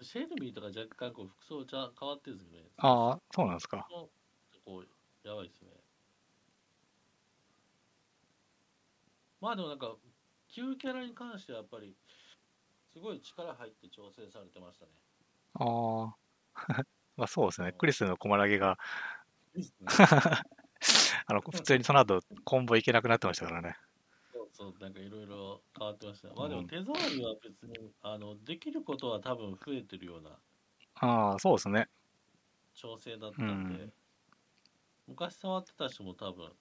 [0.01, 3.87] シェルミーとか若干こう服装ちゃ変わってるんですけどねああ、そうなんですか。
[3.89, 4.09] こ
[4.67, 5.69] うやばいですね
[9.41, 9.95] まあでもなんか
[10.49, 11.95] 旧キャラに関してはやっぱり
[12.93, 14.91] すごい力入って調整されてましたね。
[15.53, 16.15] ああ。
[17.17, 17.73] まあそうですね。
[17.73, 18.77] クリスの小らげが、
[21.27, 23.77] あの、普通にその後、コンボいけなくなってましたからね。
[24.73, 26.33] なんかいろいろ変わってました。
[26.33, 30.41] まあでうんも手触りは別に、あの、できることは多分増えてるような
[30.95, 31.89] ああ、そうですね。
[32.75, 33.93] 調整だったんで、うん
[35.07, 36.59] 昔触ってた人も多分、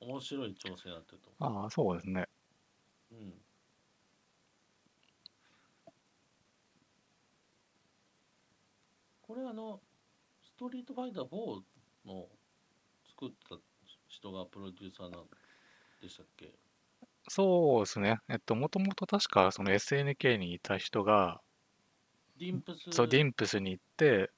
[0.00, 2.26] 面白い調整になってると思ああ、そうですね。
[3.10, 3.14] う。
[3.14, 3.44] うん。
[9.22, 9.82] これあの、
[10.42, 11.66] ストリートファイター4
[12.04, 12.30] の
[13.04, 13.58] 作った
[14.08, 15.30] 人がプロデューサーなん
[16.00, 16.58] でしたっけ？
[17.28, 18.18] そうですね。
[18.28, 21.40] えっと、もともと確かその SNK にいた人が、
[22.38, 24.30] ディンプスそう、ディンプスに行って、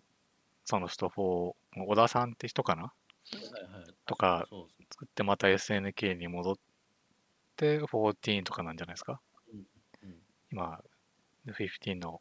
[0.65, 1.55] そのスト4、
[1.87, 2.83] 小田さんって人かな？
[2.83, 4.47] はいはいとか。
[4.91, 6.57] 作ってまた SNK に戻っ
[7.57, 9.21] て、14とかなんじゃないですか？
[9.53, 9.65] うん
[10.53, 10.79] 今、
[11.47, 12.21] 15の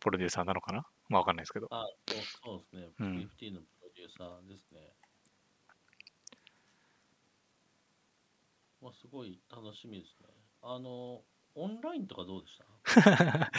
[0.00, 0.86] プロデューサーなのかな？
[1.08, 1.68] まあわかんないですけど。
[1.70, 2.88] あ、そうそうですね。
[3.00, 4.80] うん15のプロデューサーですね。
[4.80, 5.01] ま
[8.88, 10.28] あ、すごい楽しみですね。
[10.62, 11.22] あの、
[11.54, 12.64] オンラインとかどうでした？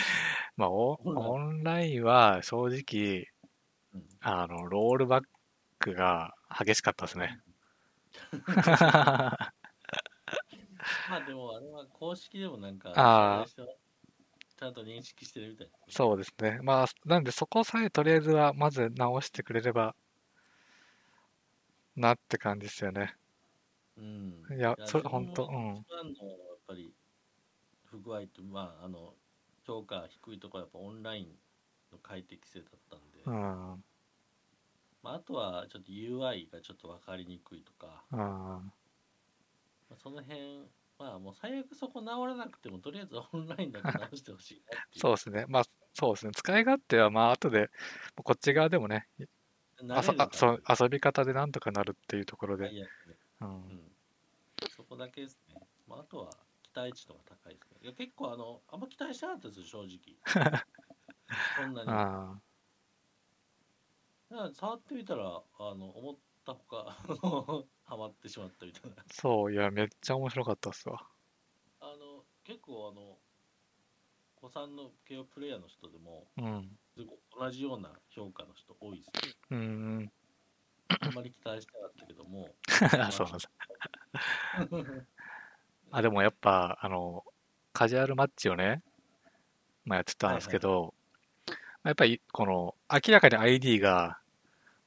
[0.57, 3.27] まあオ、オンラインは正直、
[3.93, 4.03] うん。
[4.21, 5.23] あの、ロールバッ
[5.79, 7.39] クが激しかったですね。
[11.09, 13.45] まあでも、あれは公式でもなんか、あ
[14.57, 15.73] ちゃんと認識してるみたいな。
[15.89, 16.59] そうですね。
[16.63, 19.95] まあ、なんでそこさえとりあえずはまず直してくれれば
[21.95, 23.15] なって感じですよね。
[23.97, 24.57] うん。
[24.57, 26.93] いやそれ自分ほんとうんの一番のやっぱり
[27.85, 29.13] 不具合って、まあ、あの、
[29.65, 31.27] 評価低いところはやっぱオンライン
[31.91, 33.83] の快適性だったんで、うん。
[35.03, 38.19] まあ、あとはちょっと UI がちょっと分かりにくいとか、うん。
[38.19, 44.99] まあ、その辺、まあもう最悪そこ直らなくても、とりあえずオンラインだけ直してほしいなっていう。
[45.01, 45.45] そうですね。
[45.47, 46.31] まあ、そうですね。
[46.33, 47.69] 使い勝手はまあ、後で、
[48.23, 49.07] こっち側でもね、
[49.89, 52.69] あそあそう遊び方でなんとかなるっていうところで。
[52.69, 53.02] 最悪ねう。
[53.45, 53.91] うんん。
[54.75, 55.55] そこだけですね。
[55.87, 56.29] まあ、あとは
[56.63, 57.77] 期待値とか高いですね。
[57.83, 60.17] いや結構あの、あんま期待してなかったですよ、正直。
[61.57, 61.89] そんなに。
[61.89, 62.41] あ
[64.29, 65.25] ら触ってみたら、
[65.59, 66.97] あの、思ったほか、
[67.85, 68.97] ハマってしまったみたいな。
[68.97, 71.07] あ、そう、いや、めっちゃ面白かったっすわ。
[71.79, 73.19] あの、結構あの、
[74.35, 76.77] 子さんの系プレイヤーの人でも、うん。
[77.37, 79.33] 同じような評価の人多いですね。
[79.51, 80.13] うん。
[80.99, 82.49] あんまり期待してなかったけども。
[83.07, 83.11] あ。
[83.11, 83.49] そうなんだ。
[85.91, 87.23] あ、でもやっぱ、あの、
[87.71, 88.81] カジュアルマッチをね、
[89.85, 90.93] まあ、やってたんですけど、
[91.83, 94.19] やっぱり、この、明らかに ID が、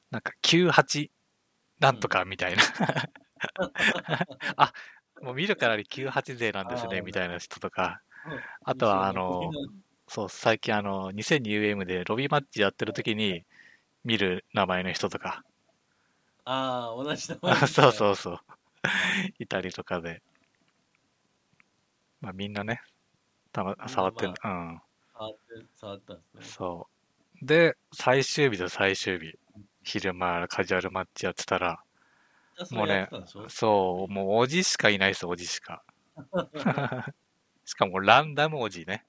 [0.09, 1.09] なんか98
[1.79, 2.63] なんとかみたいな、
[4.57, 4.73] あ、
[5.21, 8.01] もう見るからに98勢なんですね、みたいな人とか、
[8.63, 9.51] あとはあの
[10.07, 13.43] そう、最近あの、2002UM でロビーマッチやってる時に
[14.03, 15.43] 見る名前の人とか、
[16.49, 18.39] ああ、同じ名前 そうそうそう、
[19.37, 20.21] いたりとかで、
[22.21, 22.81] まあみんなね、
[23.51, 26.47] たま触ってる、触って、触ったんですうん、ね。
[26.47, 26.87] そ
[27.41, 27.45] う。
[27.45, 29.37] で、最終日と最終日、
[29.83, 31.83] 昼間カジュアルマッチやってたら、
[32.55, 35.83] じゃあそう、もうおじしかいないです、おじしか。
[37.65, 39.05] しかもランダムおじね。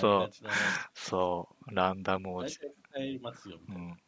[0.00, 0.56] なね。
[0.94, 2.58] そう、ランダムお大じ。
[3.68, 4.00] うん、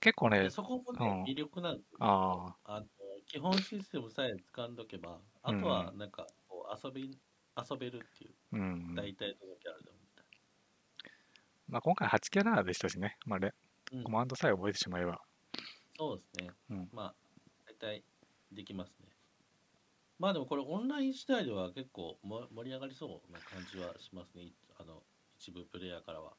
[0.00, 1.96] 結構ねで、そこもね、うん魅力なんですよ。
[2.00, 2.86] ああの
[3.26, 7.18] 基本システムさえ掴んどけば、あとはなんかこう遊び、
[7.56, 8.94] 遊べるっていう、あ、うん。
[8.94, 10.24] 大体どのキャラでもみたい
[11.68, 13.54] まあ今回8キャラでしたしね、まあ、レな。
[13.92, 15.20] うんコマンドさえ覚えてしまえば。
[15.96, 16.50] そうですね。
[16.70, 17.14] うんまあ、
[17.66, 18.04] 大体
[18.52, 19.08] できますね。
[20.18, 24.52] まあでもこれオンライン次第では結構も盛り上がりそうな感じはしますね。
[24.78, 25.02] あの、
[25.38, 26.32] 一部プレイヤーからは。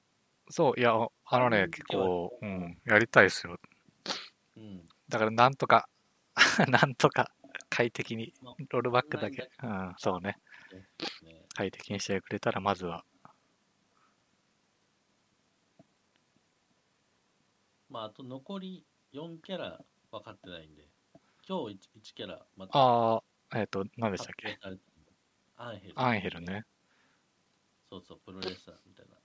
[0.49, 0.93] そう、いや、
[1.25, 3.57] あのね、うん結構、うん、やりたいですよ。
[4.55, 4.87] うん。
[5.09, 5.89] だからなんとか、
[6.69, 7.31] なんとか
[7.69, 10.37] 快適にまあ、ロールバックだけ、うん、そうね、
[11.23, 13.03] ね快適にしてくれたら、まずは。
[17.89, 20.87] まああと残り4キャラ分かってないんで、
[21.47, 24.59] 今日 1, 1キャラまたああ、えっ、と、何でしたっけ？
[25.57, 25.93] アンヘル。
[25.95, 26.65] アンヘルね。
[27.89, 29.16] そうそう、プロレスラーみたいな。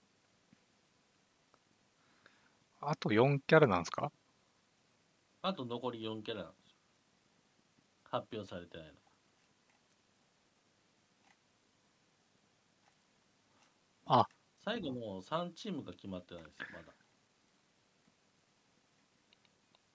[2.82, 4.12] あと4キャラなんですか？
[5.42, 6.76] あと残り4キャラなんですよ。
[8.04, 8.92] 発表されてないの。
[14.06, 14.26] あ
[14.64, 16.92] 最後の3チームが決まってないですよ、まだ。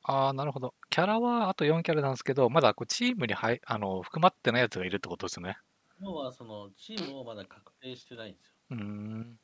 [0.04, 0.74] ああ、なるほど。
[0.90, 5.58] キャラはあと4キャラなんですけど、まだこうチームに入あの含まってないやつがいるってことですね。
[6.00, 8.54] 要はそのチームをまだ確定してないんですよ。
[8.72, 9.40] うーん。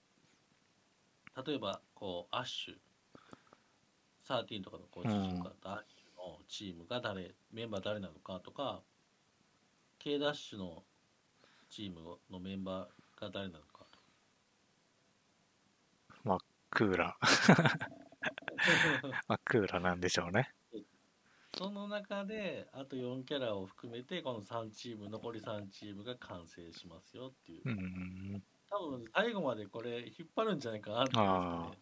[1.46, 2.76] 例えば、こう、アッシュ、
[4.28, 8.82] 13とかのこう主人公だったアッシュのチームが誰、メンバー誰なのかとか、
[10.00, 10.84] K ダッシュの
[11.70, 13.94] チームのメンバーが誰なのかと
[16.74, 17.56] クーラー。
[17.56, 17.80] か。
[19.28, 20.52] まあ、クーラーなんでしょうね。
[21.56, 27.62] その中で、あと4キャラを含めて、この3チーム、残り3チームが完成しますよっていう。
[27.66, 27.74] うー
[28.38, 28.44] ん。
[28.72, 31.82] 多分最後までこれ引っ張るんじゃないかなって思うんですよ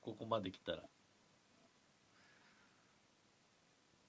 [0.00, 0.82] ここまで来たら。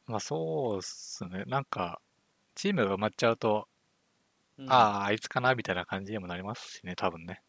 [0.10, 1.44] まあそうっすね。
[1.46, 2.02] なんか、
[2.56, 3.68] チームが埋まっちゃうと、
[4.58, 7.42] うんああ、あいつかなみたいな感じにもなりますしね、多分ね。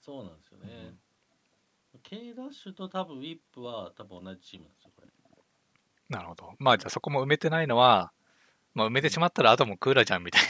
[0.00, 0.94] そうなんですよね。
[2.02, 5.08] K ダッシュと多分ウィップは多分同じチームなんですよ、これ。
[6.08, 6.52] なるほど。
[6.58, 8.12] まあじゃあそこも埋めてないのは、
[8.74, 10.42] まあ埋めてしまったらあともクーラーじゃんみたい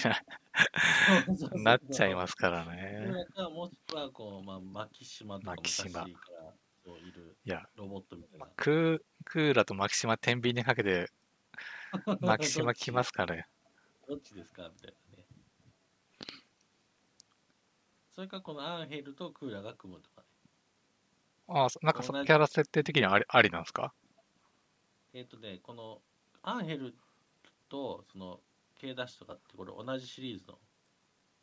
[1.55, 3.27] な、なっちゃいますからね。
[3.35, 6.53] かもしくはこう、まあ、マキシマとかマキシマ昔から
[6.85, 8.47] そういるいや、ロボットみたいな。
[8.57, 11.11] クークーラーとマキシマ天秤にかけて、
[12.21, 13.49] マキシマ来ますからね。
[14.09, 14.69] どっちですか？
[14.69, 15.27] みたいなね。
[18.11, 20.27] それからこのアンヘルとクーラーが組むとかね。
[21.49, 23.95] ああ、そなんかそ同じキャラ設定的にはありありなんですか？
[25.13, 26.03] えっ、とね、この
[26.43, 26.95] アンヘル
[27.69, 28.41] とその
[28.77, 30.59] K ダッシュとかってこれ同じシリーズの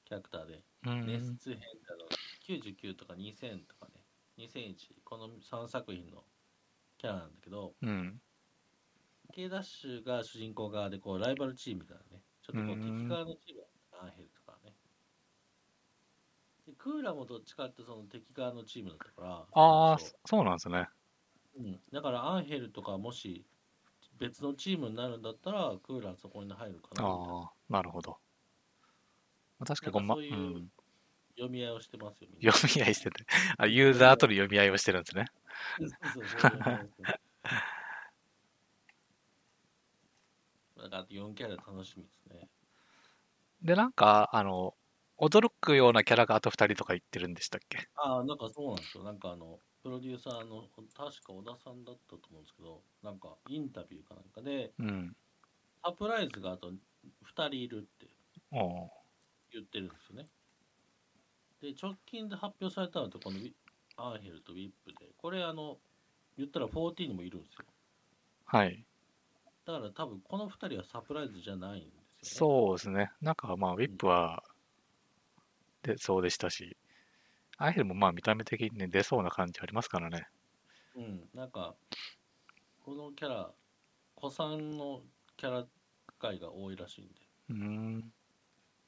[0.05, 1.05] キャラクターで、うーん。
[1.05, 2.07] 熱編あの
[2.45, 4.03] 99とか2000とかね、
[4.37, 6.25] 2001、この3作品の
[6.97, 8.21] キャラなんだけど、うん。
[9.31, 12.21] K ダッシュが主人公側でこうライバルチームだね。
[12.41, 13.67] ちょっとこううん敵側のチームだ
[14.03, 14.73] アンヘルとかね。
[16.67, 19.45] でクーラーもどっちかってその敵側のチームだったから。
[19.53, 20.87] ああ、そそうなんですね。
[21.57, 23.45] うん、だからアンヘルとかもし
[24.17, 28.17] 別のチームになるんだったらクーラーそこに入るかなみたいなああ、なるほど。
[29.59, 30.71] まあ確かにこんま、そういううん、
[31.35, 32.29] 読み合いをしてますよ。
[32.31, 33.25] みんな読み合いしてて、
[33.57, 35.25] あユーザーとの読み合いをしてるんですね。
[35.79, 37.21] そうそうそう読み合いをしてます
[40.81, 42.49] だからあと4キャラ楽しみですね。
[43.61, 44.75] で、なんか、あの、
[45.17, 47.89] 驚くようなキャラがあと2人とか言ってるんでしたっけ？
[47.95, 49.03] ああ、なんかそうなんですよ。
[49.03, 55.15] なんかあの、プロデューサーの、確か小田さんだったと思うんですけど、なんかインタビューかなんかで、うん。
[55.83, 56.71] サプライズがあと
[57.21, 58.17] 2人いるって
[59.51, 60.31] 言ってるんですよね。
[61.61, 63.39] で、直近で発表されたのって、この
[63.95, 65.79] アンヘルとウィップで、これあの、
[66.37, 67.65] 言ったら14にもいるんですよ。
[68.45, 68.85] はい。
[69.71, 71.89] だから多分この2人はサプライズじゃないんで
[72.21, 72.53] すよね。
[72.53, 73.11] そうですね。
[73.21, 74.43] なんかまあ、ウィップは、
[75.83, 76.77] で、そうでしたし、
[77.57, 80.27] アイヘルもまあ見た目的にね、出そうな感じありますからね。
[80.95, 81.75] うん、なんか、
[82.83, 83.51] このキャラ、
[84.15, 85.01] 子さんの
[85.37, 85.65] キャラ
[86.19, 87.13] 界が多いらしいんで、
[87.49, 87.55] うー
[87.99, 88.13] ん。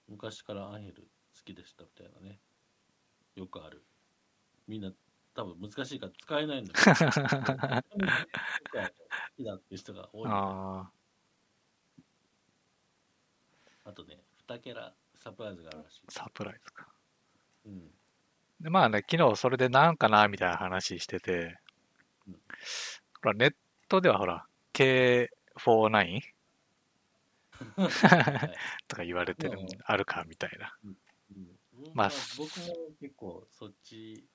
[0.07, 1.03] 昔からアンヘル
[1.35, 2.39] 好きでしたみたいなね、
[3.35, 3.83] よくある。
[4.67, 4.91] みんな
[5.35, 7.13] 多分難しいから使えないんだけど、 好
[9.35, 10.91] きだっていう人が多いあ
[13.85, 16.11] あとね、2キャラサプライズがあるらしいあ、。
[16.11, 16.87] サプライズか。
[17.65, 17.91] うん、
[18.61, 21.59] で、まあね、昨日それでなんかなみたいな話してて
[22.27, 23.55] うん、ほら、ネッ
[23.89, 26.21] トではほら、K49 はい
[28.87, 30.75] とか言われてるうんあるかみたいな。
[30.85, 30.97] うん
[31.93, 34.25] まあまあ、僕も結構そっち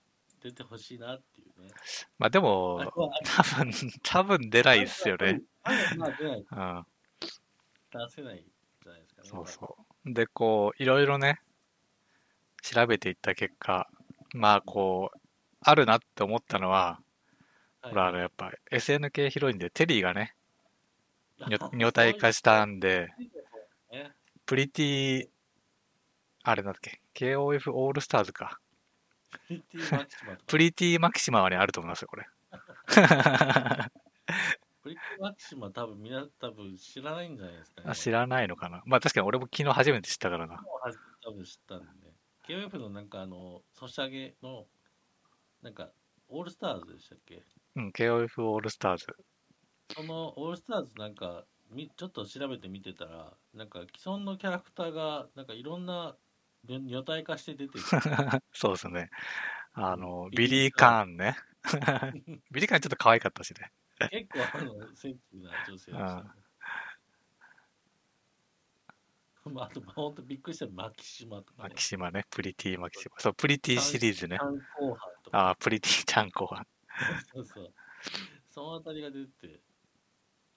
[0.43, 1.70] 出てほしいなっていうね。
[2.18, 2.93] まあでも
[3.24, 3.72] 多分、
[4.03, 5.43] 多分出ないっすよね。。
[5.97, 6.86] まあ出ない、うん。
[7.91, 8.45] 出せない
[8.82, 9.28] じゃないですかね。
[9.28, 9.76] そうそ
[10.07, 10.12] う。
[10.12, 11.41] で、こう、いろいろね、
[12.62, 13.89] 調べていった結果、
[14.34, 15.18] まあ、こう、
[15.61, 17.01] あるなって思ったのは、
[17.80, 20.34] はいほら、あの、やっぱ SNK ヒロインでテリーがね、
[21.72, 23.09] 女体化したんで、
[24.47, 25.28] プリティ、
[26.43, 28.59] あれなんだっけ、KOF オールスターズか。
[29.31, 32.26] プリティマキシマとかプリティマキシマはね、あると思いますよ、これ。
[34.83, 37.91] プリティマキシマ多分みんな多分知らないんじゃないですかね。
[37.91, 38.83] あ知らないのかな。
[38.87, 40.62] まあ確かに俺も昨日初めて知ったからな。
[41.22, 42.09] 多分知ったんで。
[42.49, 44.66] KOF のなんかあの、ソシャゲの、
[45.61, 45.93] なんか、
[46.29, 47.43] オールスターズでしたっけ？
[47.76, 49.07] うん、KOF オールスターズ。
[49.95, 56.16] そのオールスターズなんか、みちょっと調べてみてたら、なんか既存のキャラクターが、なんかいろんな
[56.69, 57.85] 女体化して出てる。
[58.53, 59.11] そうですね。
[59.73, 61.37] あの、ビ、ビリー・カーンね。
[62.51, 63.73] ビリー・カーンちょっと可愛かったしね。
[64.11, 66.31] 結構あの、センシティブな女性でしたね。
[69.51, 71.83] まあ、あと、本当びっくりしたマキシマとかねマキ。
[71.83, 72.27] シマね。
[72.31, 73.19] プリティマキシマ。
[73.19, 74.39] そう、プリティシリーズね。
[75.33, 76.66] ああ、プリティちゃんこは。
[77.33, 77.73] そうそう。
[78.47, 79.61] そのあたりが出て、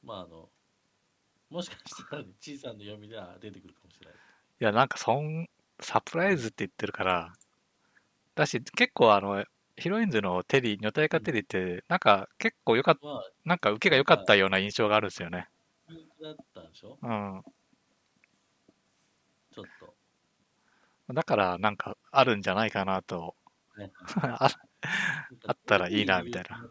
[0.03, 0.49] まああの
[1.49, 4.16] もしかしたら、ね、小さな読みでは出てくるかもしれない。
[4.16, 5.47] いや、なんかそん、
[5.82, 7.34] サプライズって言ってるから、
[8.36, 9.43] だし、結構あの、
[9.77, 15.47] ヒロインズのテリー、女体化テリーって、なんか結構良かった、まあ、なんか受けが良かったような印象があるんですよね。
[16.21, 16.97] だったんでしょ？
[17.01, 17.43] うん。
[19.53, 19.95] ちょっと。
[21.13, 23.36] だから、なんかあるんじゃないかなと。
[23.75, 23.91] はい
[24.23, 24.49] あ
[25.47, 26.63] あったらいいなみたいな。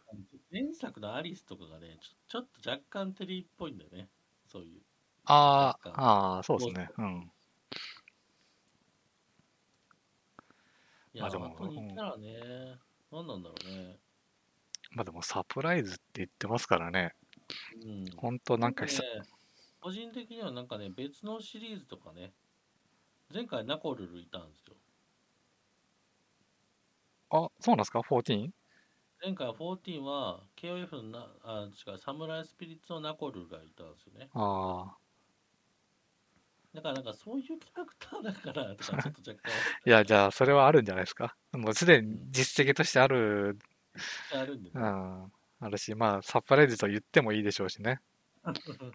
[0.50, 1.98] 前作のアリスとかがね、
[2.28, 4.08] ちょっと若干テリーっぽいんだよね。
[4.46, 4.80] そういう。
[5.24, 6.90] ああ、ああ、そうですね。
[6.98, 7.30] うん。
[11.09, 12.78] いや、まあでもあと似たらね、
[13.10, 14.00] 何なんだろうね。
[14.92, 17.14] まあでもサプライズって言ってますからね。
[17.84, 18.10] うん。
[18.16, 19.02] ほんとなんかね久、
[19.80, 22.32] 個人的にはなんかね、別のシリーズとかね、
[23.32, 24.76] 前回ナコルルいたんですよ。
[27.30, 28.50] あ、そうなんですか ?14?
[29.22, 34.30] 前回14は KOF のな、あ、違う、サムライスピリッツのナコルルがいたんですよね。
[34.32, 34.99] ああ。
[36.74, 39.52] だからなんかそういうキャラクターだからとかちょっと若干
[39.86, 41.36] いや、じゃあ、それはあるんじゃないですか？
[41.52, 43.58] もうすでに実績としてある、
[44.32, 44.72] あるんでね。
[44.74, 48.00] うん、あるし、まあ、サプライズと言ってもいいでしょうしね。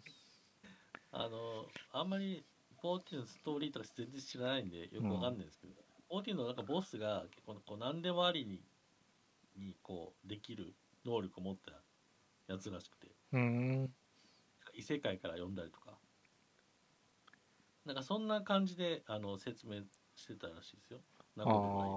[1.11, 2.45] あの、あんまり
[2.81, 5.73] 14のストーリーとか全然知らないんでよくわかんないんですけど、
[6.09, 8.61] 14のなんかボスが結構こう何でもありに
[9.55, 10.73] にこうできる
[11.05, 11.83] 能力を持った
[12.47, 13.95] やつらしくて、うーん。
[14.73, 15.84] 異世界から呼んだりとか、
[17.85, 19.81] なんかそんな感じであの説明
[20.15, 20.99] してたらしいですよ。
[21.35, 21.89] ナコルルがい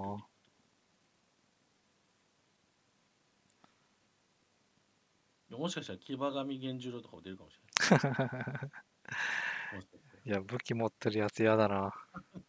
[5.51, 7.59] るもしかしたら騎馬神源十郎とかも出るかもし
[7.91, 8.71] れない。
[10.25, 11.91] いや、武器持ってるやつ嫌だな。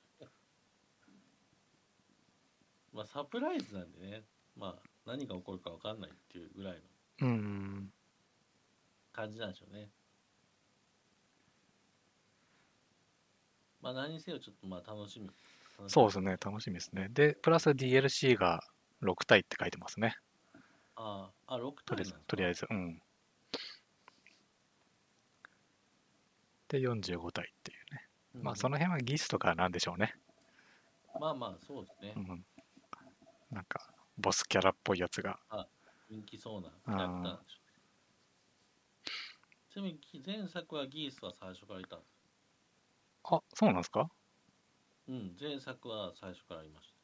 [2.92, 4.24] まあサプライズなんでね、
[4.54, 6.82] まあ何が起こるか分かんないっていうぐらい
[7.20, 7.92] のうん。
[9.12, 9.90] 感じなんでしょうね。
[13.82, 15.30] まあ何にせよちょっとまあ楽しみ。
[15.88, 17.08] そうですね、楽しみですね。
[17.10, 18.62] で、プラス DLC が
[19.02, 20.16] 6体って書いてますね。
[20.96, 22.66] ああ、あ、6とりあえず体なんですか、とりあえず。
[22.70, 23.02] うん。
[26.68, 28.06] で、45体っていうね。
[28.36, 30.14] うんまあ、その辺はギスとかなんでしょうね。
[31.18, 32.20] まあまあそうですねう。
[32.20, 32.44] ん。
[33.50, 35.38] なんか、ボスキャラっぽいやつが。
[36.08, 37.60] 人気そうなキャラクターでしょう。
[39.72, 42.19] ちなみに前作はギースは最初からいたんです。
[43.24, 44.10] あ、そうなんですか？
[45.08, 47.00] うん、前作は最初からいました。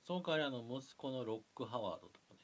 [0.00, 2.40] その代わりあの息子のロック・ハワードとかね、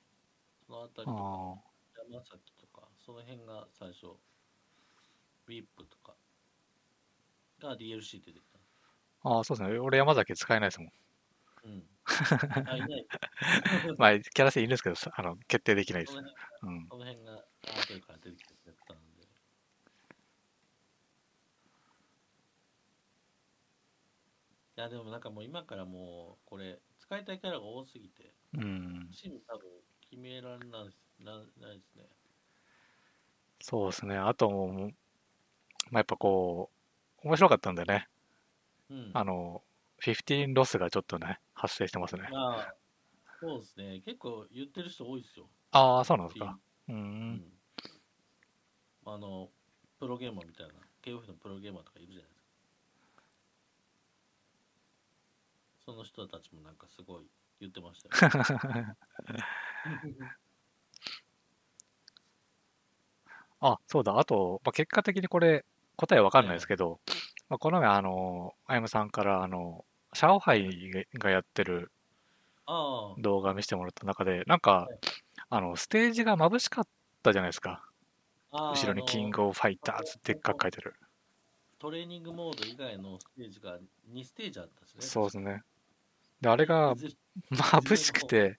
[0.67, 6.17] そのあたりとか、あ山崎とか、その辺が最初、ウィップとか
[7.59, 8.59] が DLC で出てきた。
[9.23, 9.79] あああ、そうですね。
[9.79, 10.91] 俺山崎使えないですもん。
[11.63, 11.89] うん。
[12.65, 13.09] あ、いない。
[13.99, 16.23] まあ、キャラ性いるんですけど、さあの、決定できないですその。
[16.23, 16.91] 辺うん。
[16.91, 19.29] その辺が後から出てきたやつなんで。
[24.77, 29.09] いや、でもなんかもう今からもう、これ、使いたいキャラが多すぎて、うん。
[29.13, 29.69] チーム多分
[30.11, 32.05] 決められないですなないですね。
[33.61, 34.17] そうですね。
[34.17, 34.95] あともう、
[35.91, 36.71] まあ、やっぱこ
[37.23, 38.09] う、面白かったんでね。
[38.91, 39.11] うん。
[39.15, 39.63] あの、
[40.01, 42.29] 15ロスがちょっとね、発生してますね。
[42.31, 42.75] まあ、
[43.41, 44.01] そうですね。
[44.05, 45.49] 結構言ってる人多いですよ。
[45.71, 46.59] ああ、そうなんですか。
[46.89, 46.93] う。
[46.93, 47.45] うんん。
[49.07, 49.51] あの、
[49.99, 52.45] プロゲーマーみたいな、KOF のプロゲーマーとかいるじゃないですか。
[55.85, 57.23] その人たちもなんかすごい
[57.61, 58.31] 言ってましたよ。
[63.61, 64.19] あ、そうだ。
[64.19, 65.65] あと、まあ、結果的にこれ、
[65.97, 67.01] 答えわかんないですけど、
[67.49, 71.91] まあ、この前、あの、あやむさんから、あの、シャオハイがやってる
[73.19, 74.99] 動画見せてもらった中で、なんかはい、
[75.51, 76.89] あの、ステージが眩しかっ
[77.23, 77.85] たじゃないですか。
[78.53, 80.95] 後ろにキングオブファイターズってでっかく書いてる。
[81.79, 83.79] トレーニングモード以外のステージが
[84.13, 85.01] 2ステージあったしね。
[85.01, 85.63] そうですね。
[86.45, 86.95] で、あれが
[87.53, 88.59] 眩しくて、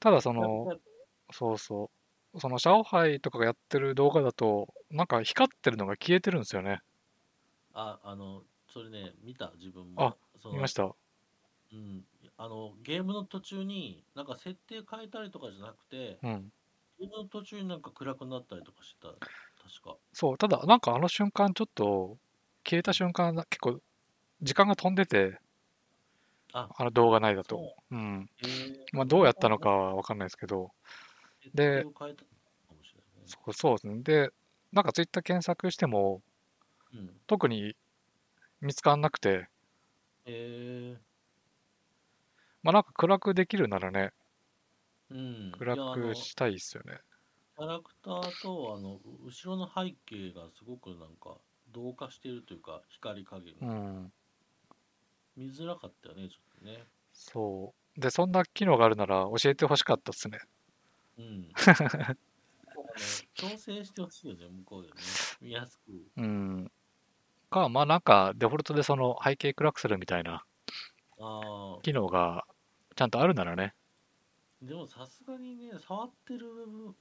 [0.00, 0.70] ただその、
[1.32, 1.90] そうそ
[2.34, 6.80] う、そのシャオハイとかがやってる動画だと、なんか光ってるのが消えてるんですよね。
[7.72, 10.02] あ、あの、それね、見た、自分も。
[10.04, 10.16] あ
[10.50, 10.94] 見ました？
[11.72, 12.06] うん。
[12.36, 16.52] あの、ゲームの途中に、なんか設定変えたりとかじゃなくて、うん。
[16.98, 19.20] ゲームの途中になんか暗くなったりとかしてた、確
[19.82, 19.98] か。
[20.12, 22.18] そう、ただなんかあの瞬間ちょっと、
[22.64, 23.80] 消えた瞬間、結構、
[24.42, 25.40] 時間が飛んでて、
[26.54, 27.56] ああの動画内だと。
[27.56, 28.30] そううん。
[28.92, 30.72] まあ、どうやったのかはわかんないですけど、
[31.40, 31.86] 設で。
[33.26, 34.02] そうそうですね。
[34.02, 34.30] で、
[34.72, 36.22] なんかツイッター検索しても、
[36.92, 37.20] うん。
[37.26, 37.76] 特に
[38.60, 39.48] 見つかんなくて、
[40.26, 41.00] へえ
[42.64, 44.12] まあなんか暗くできるならね、
[45.10, 45.52] うん。
[45.52, 47.00] 暗くしたいですよね。
[47.56, 54.12] キャラクターとあのう後ろの背景がすごくなんか同化しているというか光加減うがん。
[55.36, 58.00] 見づらかったよねちょっとねそう。
[58.00, 60.40] で、そんな機能があるなら教えてほしかったっすね。
[61.18, 61.48] うん
[63.34, 64.94] 調整してほしいよね向こうでね
[65.40, 66.70] 見やすくうん。
[67.50, 70.44] か、まあなんか、デフォルトでその背景暗くするみたいな
[71.82, 72.44] 機能が
[72.96, 73.74] ちゃんとあるならね。
[74.60, 76.46] でもさすがにね触ってる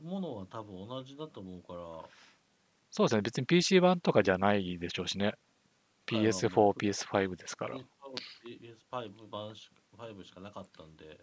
[0.04, 1.82] ものは多分同じだと思うから
[2.92, 3.22] そうですね。
[3.22, 5.26] 別に PC 版とかじゃないでしょうしね。
[5.28, 5.36] はい
[6.06, 7.78] PS4、まあ PS5 ですから。
[8.46, 11.20] PS5 版し5しかなかったんで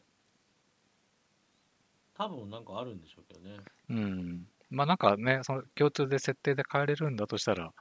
[2.14, 3.56] 多分なんかあるんでしょうけどね
[3.88, 4.46] うん。
[4.70, 7.72] まあなんかね、その共通で設定で変えれるんだとしたら、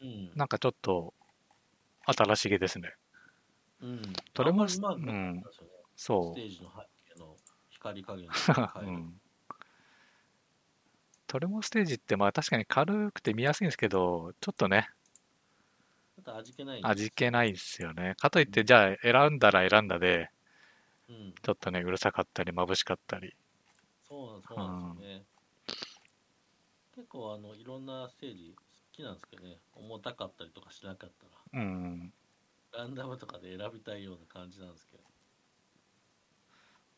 [0.00, 1.14] うんなんかちょっと
[2.06, 2.94] 新しげですね。
[3.80, 4.02] うん
[4.34, 7.36] それもまりうまくなかうんったですよねそステージの背景の
[7.68, 8.28] 光加減う。
[8.28, 9.20] とか変えるん。
[11.26, 14.88] トレモステージってまあ確かに軽くて見やすいんですけど、ちょっとね、
[16.24, 18.14] と味気ない味気ないですよね。
[18.18, 20.30] かといって、じゃあ選んだら選んだで、
[21.08, 23.34] うんちょっとね、うるさかったり、眩しかったり。
[24.08, 25.24] そうなんそうなんですよね
[26.94, 28.62] 結構あのいろんなステージ好
[28.92, 31.26] きなんですけどね重たかったりとかしなかった
[31.58, 32.12] うん。
[32.72, 35.02] らランダムとかで選びたいような感じなんですけど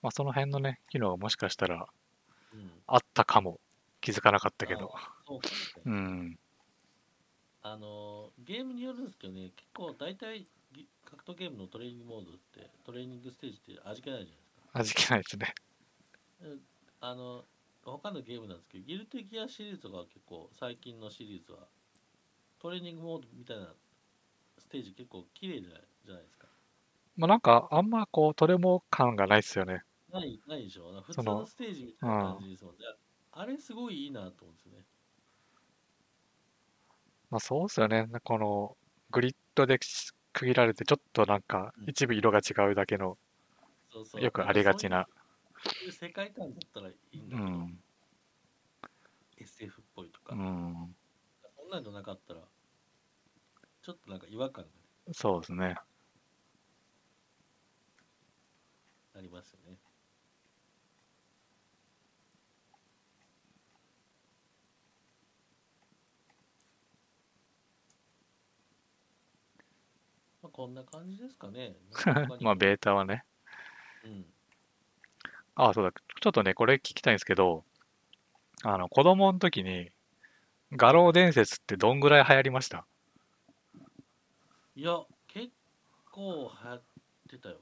[0.02, 1.86] まあその辺のね、機能がもしかしたら
[2.52, 3.60] うんあったかも。
[4.00, 4.92] 気づかなかったけど。
[5.26, 6.38] そうかもしれうん。
[7.66, 14.94] あのゲームによるんですけどね結構大体ぎ格闘ゲームのトレーニングモードってトレーニングステージって味気ないじゃないですか。
[14.94, 15.54] 味気ないですね。
[16.42, 16.60] うん
[17.00, 17.44] あの
[17.84, 21.58] 他のゲームなんですけどギルテギアシリーズが結構最近のシリーズは
[22.60, 23.74] トレーニングモードみたいな
[24.58, 26.46] ステージ結構綺麗じゃないじゃないですか。
[27.16, 29.82] まあなんか、あんまこう、トレモ感がないですよね。
[30.12, 31.00] ないないでしょ。
[31.00, 32.80] 普通のステージみたいな感じですもんね。
[33.32, 34.84] あれすごいいいなと思うんですよね
[37.30, 38.06] まあそうですよね。
[38.22, 38.76] この、
[39.10, 39.78] グリッドで
[40.32, 43.18] 区切られて、ちょっとなんかうん、一部色が違うだけの、
[43.92, 45.06] そうそうよくありがちな。
[45.64, 47.78] そういう世界観だったらいいんだけど、うん。
[49.38, 50.96] SF っぽいとか、うん。
[51.56, 52.40] そんなのなかったら
[53.82, 54.70] ちょっとなんか違和感が
[55.12, 55.76] そうですね。
[59.16, 59.78] ありますよね
[70.56, 71.76] こんな感じですかね。
[72.40, 73.24] まあベータはね。
[74.04, 74.24] うん。
[75.54, 75.92] ああ、そうだ。
[76.20, 77.64] ちょっとね、これ聞きたいんですけど、
[78.64, 79.90] あの、子供の時に、
[80.72, 82.86] 画廊伝説ってどんぐらい流行りました？
[84.76, 85.50] いや結
[86.12, 86.82] 構流行っ
[87.30, 87.56] てたよ。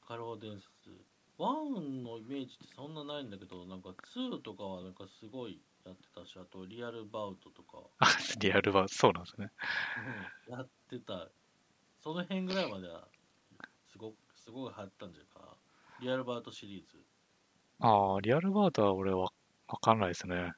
[0.00, 0.90] 過労伝説。
[1.36, 8.06] 1のイメージってそんなないんだけどなんか2とかはなんかすごいやってたしあとリアルバウトとか、あ、
[8.40, 9.50] リアルはそうなんですね。
[10.48, 11.28] うんやってた。
[11.98, 13.08] その辺ぐらいまでは
[13.90, 15.56] すごくすごい流行ったんじゃないかな。
[16.00, 17.04] リアルバウトシリーズ。
[17.80, 19.32] ああ、リアルバートは俺は
[19.66, 20.52] わかんないですね。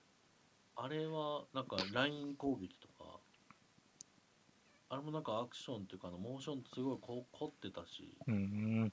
[0.76, 3.20] あれはなんかライン攻撃とか。
[4.90, 8.16] あれもなんかアクションっていうかあのモーションすごいこ凝ってたし。
[8.26, 8.92] うーん。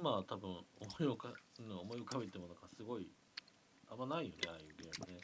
[0.00, 0.64] 今は多分思
[1.00, 1.28] い浮か
[1.58, 3.10] うん思い浮かべてもなんかすごい
[3.90, 5.20] あんまないよねああいうゲームね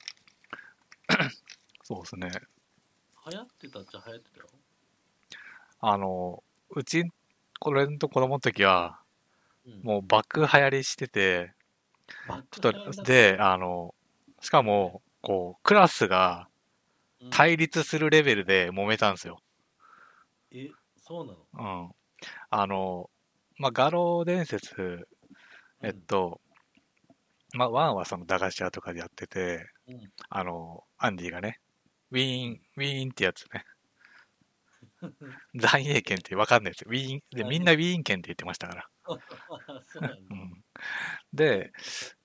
[1.82, 2.30] そうですね。
[3.26, 4.46] 流行ってたっちゃ流行ってたよ
[5.80, 7.04] あの、うち、
[7.60, 9.00] これの子供の時は、
[9.64, 9.82] うん。
[9.82, 11.54] もう爆流行りしてて、
[12.26, 13.94] バッちょっと、で、あの、
[14.40, 16.48] しかも、こう、クラスが
[17.20, 17.30] うん。
[17.30, 19.40] 対立するレベルで揉めたんですよ。
[20.50, 21.46] えそうなの？
[21.52, 21.90] うん。
[22.50, 23.10] あの、
[23.58, 25.08] まあ、画廊伝説、
[25.82, 26.40] えっと、
[27.54, 29.66] まあ、ワンはその駄菓子屋とかでやってて、
[30.30, 31.61] あの、アンディがね、
[32.12, 33.66] ウィーン、ウィーンってやつね。
[35.55, 36.88] 残影剣ってわかんないですよ。
[36.90, 38.88] ウィーン、で、みんなウィーン剣って言ってましたから。
[41.34, 41.72] で、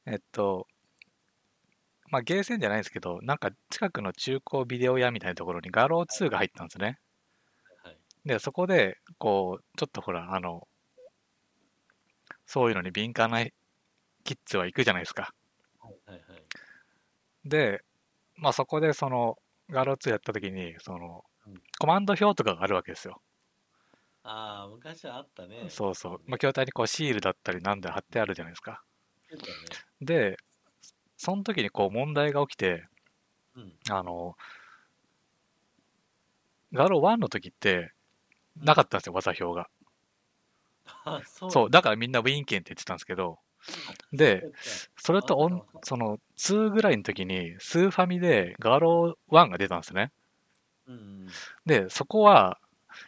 [0.06, 0.66] えっと、
[2.10, 7.00] まあ、ゲーセンじゃないんですけど、なんか近くの中古ビデオ屋みたいなところに画廊2が入ったんですね。
[7.84, 10.70] はいで、そこで、こう、ちょっとほら、あの、
[12.46, 13.44] そういうのに敏感な
[14.24, 15.34] キッズは行くじゃないですか。
[15.82, 16.44] はいはいはい
[17.46, 17.84] で、
[18.42, 19.38] まあそこでその、
[19.70, 23.22] ガロ2やった時に、そのうん、コマンド表とかがあるわけですよ。
[24.24, 26.22] ああ昔はあったねそうそう。
[26.26, 28.84] まあ、筐体にこうシールだったりなんで貼ってあるじゃないですか。
[29.32, 29.38] ね
[30.02, 30.38] で、
[31.18, 32.86] その時にこう問題が起きて、
[33.56, 34.36] うんあの、
[36.74, 37.94] ガロ1の時って、
[38.58, 39.70] なかったんですよ、技表が。
[41.04, 43.16] あそうそう、だからみんなウィーン剣って言ってたんですけ
[44.12, 44.52] で、
[44.98, 50.12] それとおんその2ぐらいの時にスーファミでガロー1が出たんですね。
[50.88, 51.28] うん
[51.66, 52.60] で、そこは、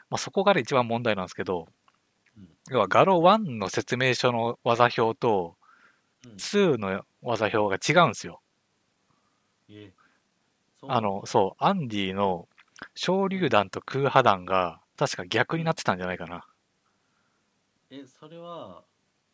[0.09, 1.67] まあ、そこが一番問題なんですけど、
[2.37, 5.55] うん要はガロー1の説明書の技表と
[6.25, 8.41] うん2の技表が違うんですよ。
[9.69, 9.91] うなん
[10.89, 12.47] だあの、そう、アンディの
[12.95, 16.45] 小榴弾と空破弾が確か逆になってたんじゃないかな。
[17.89, 18.83] えそれは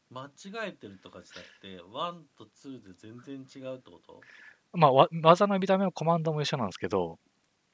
[0.10, 4.22] 間違えてるとかじゃなくて1と2で全然違うってこと？
[4.74, 7.20] まあ、わ技の見た目はコマンドも一緒なんですけど、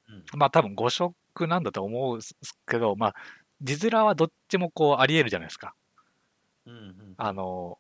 [0.10, 1.14] うんまあ多分5色
[1.48, 2.36] なんだと思うんです
[2.68, 3.16] けど、まあ、
[3.62, 5.76] 字面はどっちもこうあり得るじゃないですか。
[6.66, 7.78] うんうんあの、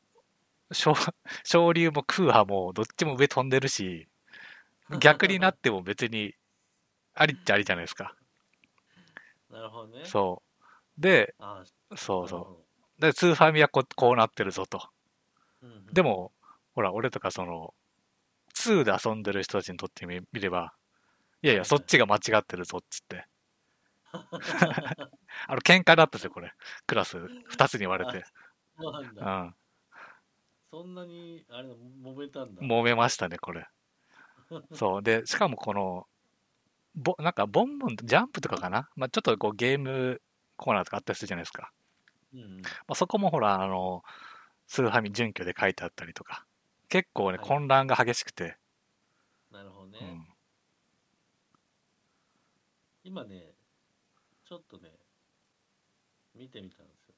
[0.71, 0.93] 小
[1.43, 4.07] 小竜も空破もどっちも上飛んでるし、
[4.99, 6.33] 逆になっても別に
[7.13, 8.15] ありっちゃありじゃないですか。
[9.49, 10.41] なるほどねそ
[10.97, 11.01] う。
[11.01, 11.63] で、あ
[11.95, 12.62] そうそそう。
[13.03, 14.87] で、スーファミはこうこうなってるぞと。
[15.61, 16.31] う、うんうんでも、
[16.73, 17.73] ほら、俺とかその、
[18.55, 20.73] 2で遊んでる人たちにとってみ見れば、
[21.41, 23.27] いやいや、そっちが間違ってるぞっつって。
[24.13, 26.53] あの、喧嘩だったんですよ、これ。
[26.87, 28.25] クラス2つに割れて。
[28.79, 29.55] そうなんだうん。
[30.71, 33.67] そんなにあれだ揉めたんだ揉めましたね、これ。
[34.71, 35.03] そう。
[35.03, 36.07] で、しかもこの、
[36.95, 38.89] ぼなんか、ボンボン、ジャンプとかかな？
[38.95, 40.21] まあ、ちょっとこう、ゲーム
[40.55, 41.71] コーナーとかあったりするじゃないですか。
[42.34, 44.03] うんうんまあ、そこもほら、あの、
[44.67, 46.45] スーファミ準拠で書いてあったりとか。
[46.89, 48.57] 結構ね、はい混乱が激しくて。
[49.51, 50.27] なるほどね、うん。
[53.03, 53.53] 今ね
[54.45, 54.89] ちょっとね
[56.36, 57.13] 見てみたんですよ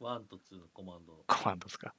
[0.00, 1.94] 1と2のコマンドをコマンドですか。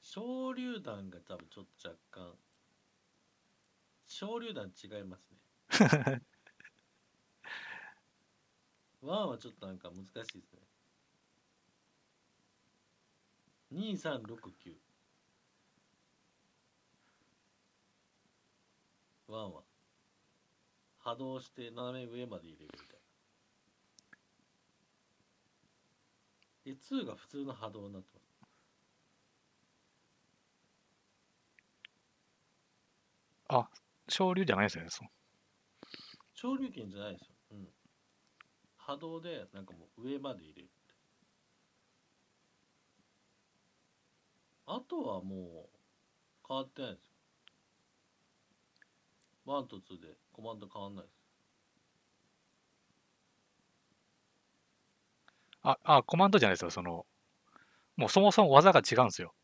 [0.00, 2.34] 小榴弾が多分ちょっと若干
[4.08, 5.29] 小榴弾違いますね
[9.02, 10.60] 1はちょっとなんか難しいですね。
[13.72, 14.76] 2369
[19.28, 19.62] 1は。
[20.98, 23.00] 波動して斜め上まで入れるみたい
[26.64, 26.74] な。
[26.74, 28.30] で2が普通の波動になってます。
[33.48, 33.68] あ
[34.08, 34.90] 昇竜じゃないですよね。
[34.90, 35.19] そう
[36.40, 37.34] 昇竜拳じゃないですよ。
[37.52, 37.68] うん。
[38.78, 40.72] 波動で、なんかもう上まで入れるって。
[44.64, 45.78] あとはもう
[46.48, 47.12] 変わってないですよ。
[49.44, 51.14] 1と2でコマンド変わんないです。
[55.62, 56.70] あ、あ、コマンドじゃないですよ。
[56.70, 57.04] その、
[57.96, 59.34] もうそもそも技が違うんですよ。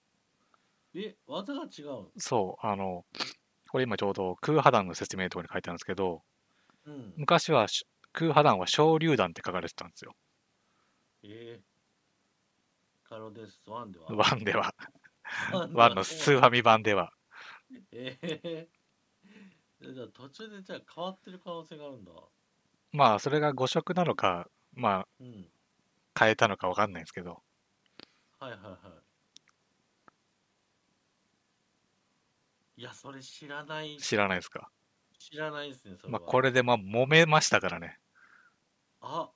[0.95, 2.11] え、技が違うの？
[2.17, 3.05] そう、あの、
[3.69, 6.23] これ今ちょうど空破弾の説明のところに書いてあるんですけど、
[6.87, 7.13] うん。
[7.17, 10.15] 昔はし空破弾は小榴弾って書かれてたんですよ。
[11.23, 14.75] えー、カロデス1では？1では。
[15.51, 17.13] 1 1のスーファミ版では。
[17.93, 19.95] ええー。
[19.95, 22.13] じゃあ途中でじゃあ変わってる可能性があるんだ。
[22.93, 25.51] まあ、それが5色なのか、まあ、うん。
[26.19, 27.45] 変えたのかわかんないですけど、
[28.39, 29.07] はいはいはい。
[32.77, 34.71] いや、それ知らない、知らないですか？
[35.31, 36.27] 知らないですね、それまあ、は。
[36.29, 37.99] これでまあ、揉めましたからね。
[39.01, 39.29] あ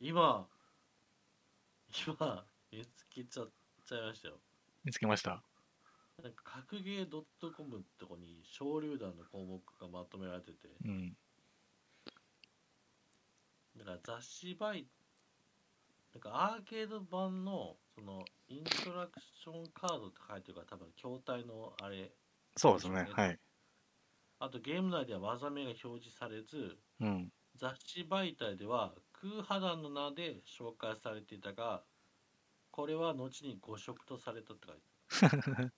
[0.00, 0.48] 今、
[2.06, 3.50] 今、見つけちゃっ
[3.84, 4.40] ちゃいましたよ。
[4.84, 5.42] 見つけました？
[6.22, 11.14] なんか、格ゲー .com ってとこに、小榴弾の項目がまとめられてて、うん。
[13.76, 14.86] だから雑誌媒
[16.14, 22.10] なんかアーケード版の、その、イントラクションカードって書いてるから、多分、筐体のあれ。
[22.56, 23.38] そうですねはい。
[24.38, 27.32] あとゲーム内では技名が表示されず、うん。
[27.56, 31.82] 雑誌媒体では空破弾の名で紹介されていたが
[32.70, 34.82] これは後に誤植とされたって書いて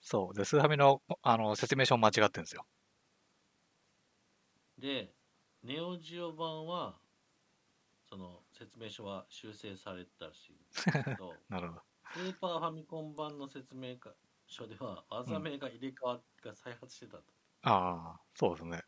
[0.00, 0.34] そう。
[0.34, 2.66] で、スーファミのあの説明書も間違ってるんですよ。
[4.78, 5.12] で
[5.64, 6.98] ネオジオ版は
[8.08, 11.82] その説明書は修正されてたらしいんですけど なるほど。
[12.14, 13.96] スーパーファミコン版の説明
[14.46, 17.24] 書では技名が入れ替わが再発してたと、
[17.62, 18.82] ああ、そうですね。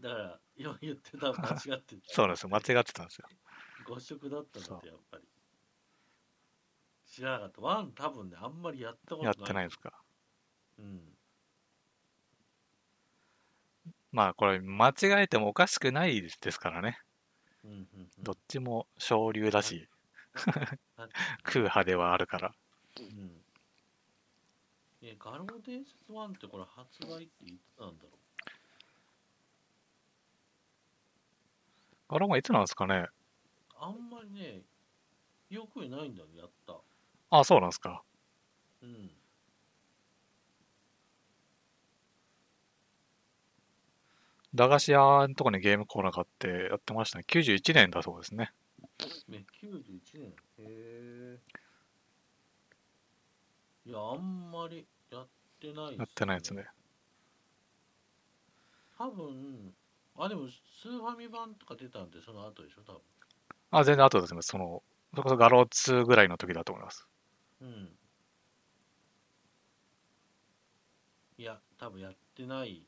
[0.00, 2.48] だから今言ってた間違ってたそうなんですよ。
[2.50, 3.28] 間違ってたんですよ。
[3.84, 5.24] 誤植だったんだってやっぱり
[7.06, 9.92] 知らなかったワン多分ねあんまりやったことないやってないですか？
[10.78, 11.16] うん
[14.12, 16.98] まあ、これ、間違えてもおかしくないですからね。
[17.64, 19.88] うんうんうんどっちも昇竜だし、
[21.44, 22.54] 空破ではあるから。
[22.98, 23.35] うん
[25.08, 28.18] えガロー伝説1ってこれ発売っていつなんだろ
[32.08, 32.94] あれもいつなんですかね？
[32.94, 33.08] う
[33.78, 34.62] あんまりね
[35.48, 36.76] 記憶にないんだよね、やった。
[37.30, 38.02] あ、そうなんですか。
[38.82, 39.10] うん。
[44.54, 47.24] 駄菓子屋のとこにゲームコーナーがあってやってましたね。
[47.28, 48.52] 91年だそうですね。
[49.28, 50.30] ね、91年。
[50.30, 51.38] へえ。
[53.84, 54.84] いや、あんまりや
[55.70, 56.66] ってないっすやってないですね。
[58.98, 59.74] 多分、
[60.16, 63.00] あ、でも、スーファミ版とか出たんで、その後でしょ、多分。
[63.70, 64.42] あ、全然後ですね。
[64.42, 67.06] その、それこそガロー2ぐらいの時だと思います。
[67.60, 67.98] うん。
[71.38, 72.86] いや、多分やってない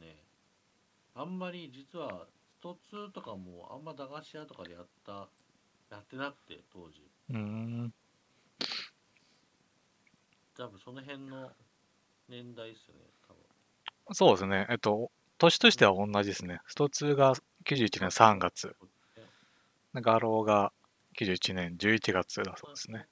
[0.00, 0.16] ね。
[1.14, 5.28] あんまり実は、スト2とかもあんま駄菓子屋とかでやった、
[5.90, 7.08] やってなくて、当時。
[7.30, 7.94] うーん。
[10.56, 11.50] 多分その辺の
[12.30, 14.14] 年代っすよね、多分。
[14.14, 14.66] そうですね。
[14.70, 16.60] えっと、年としては同じですね。
[16.66, 18.76] スト2が91年3月。
[19.94, 20.72] ガローが
[21.18, 23.06] 91年11月だそうですね。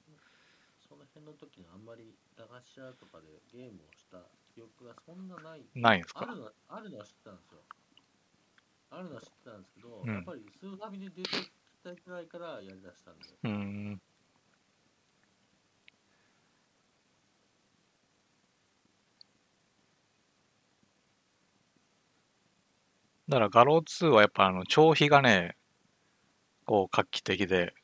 [0.87, 4.23] その辺の時にあんまり駄菓子屋とかでゲームをした
[4.55, 5.65] 記憶がそんなない。
[5.75, 6.21] ないんですか？
[6.23, 7.59] あるのはあるのは知ってたんですよ。
[8.91, 11.51] あるのは知ってたんですけど、うんやっぱりスーファミで出てき
[11.83, 13.25] たぐらいからやりだしたんで。
[13.43, 14.01] うーん。
[23.29, 25.55] だからガロー2はやっぱあの、長飛がね、
[26.65, 27.75] こう画期的で、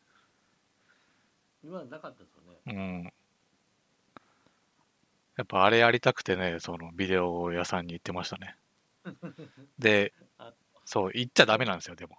[1.64, 2.60] 今はなかったですよね。
[2.66, 3.14] うん。
[5.38, 8.56] やっぱあれやりたくてね、そのビデオ屋さんに行ってましたね。
[9.78, 10.52] であ、
[10.84, 12.18] そう、行っちゃダメなんですよ、でも。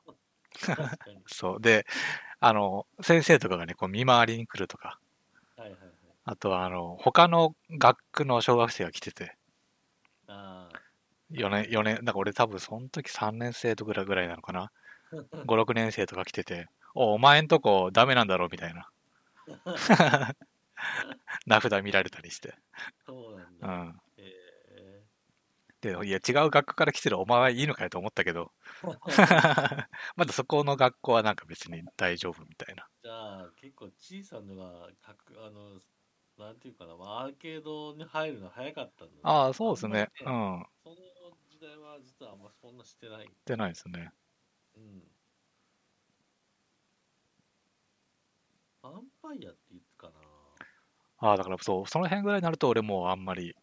[0.61, 1.19] 確かに。
[1.27, 1.61] そう。
[1.61, 1.85] で、
[2.39, 5.01] あの、先生とかがね、こう見回りに来るとか、
[5.57, 5.91] はいはいはい。
[6.27, 9.37] あとはあの、他の学区の小学生が来てて、
[10.29, 10.56] ああ。
[11.31, 14.71] 4年、4年、だから俺多分その時3年生とかぐらいなのかな。
[15.47, 18.89] 5、6年生とか来てて、お、お前んとこダメなんだろうみたいな。
[21.47, 22.55] 名札見られたりして。
[23.05, 23.69] そうなんうだ。
[23.69, 24.01] ん。
[24.19, 24.47] え
[25.81, 28.97] で、いや、違う学区から来てるお前はいいのかよと思ったけど、ー、
[30.17, 32.89] まだそこの学校はなんか別に大丈夫みたいな。
[33.03, 35.79] じゃあ結構小さなのがかくあの
[36.39, 40.09] なんていうかな、まあ、アーケードに入るの早かったんだねああ、そうですね。
[40.21, 40.67] うん。
[40.83, 40.97] その
[41.57, 43.31] 時代は実はあんまそんなしてない。
[43.47, 44.13] 出ないですね。
[44.77, 45.03] うん。
[48.83, 50.13] アンパイアっていつかな
[51.19, 53.57] ああ、だからそう、その辺ぐらいになると俺もうあんまり。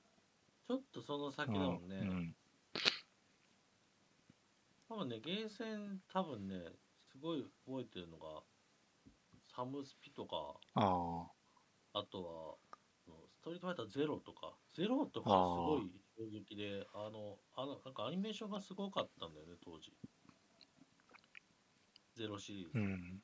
[0.68, 1.96] ちょっとその先うんだもんね。
[1.98, 2.36] うん。
[4.90, 6.56] 多分ね、ゲーセン多分ね、
[7.12, 8.42] すごい覚えてるのが、
[9.56, 11.28] サムスピとか、あ
[11.94, 19.92] あとは、ストリートファイターゼロとか、ゼロとかすごい衝撃で、あの、あの、なんかアニメーションがすごかったんだよね、当時。
[22.16, 22.72] ゼロシリーズ。
[22.76, 23.24] あ、うん。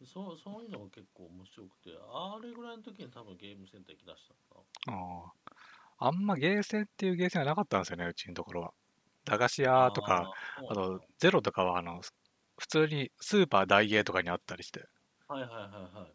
[0.00, 5.32] でそうそういうのが結構面白くて、あれぐらいの時に多分ゲームセンター行きだしたのかあ
[6.00, 6.06] あ。
[6.08, 8.72] あんまゲーセンっていうゲーセンはなかったんですよね、うちのところは。
[9.26, 9.84] 駄菓子な。
[9.84, 10.32] 屋とか、
[10.70, 12.00] あと、ゼロとかは、あの、
[12.58, 14.86] 普通にスーパーダイエーとかにあったりして。
[15.28, 16.12] はいはいはいはい。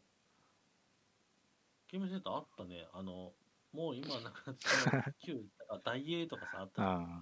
[1.92, 2.88] ゲームセンターあったね。
[2.92, 3.34] あの、
[3.76, 7.22] もう今なんか、その旧、あダイエーとかさ、あったあ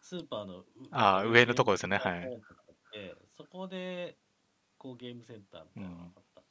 [0.00, 2.28] スーパーのうあー上のとこですねはい
[3.36, 4.18] そこで、
[4.76, 6.42] こうゲームセンターみたいなのがあった。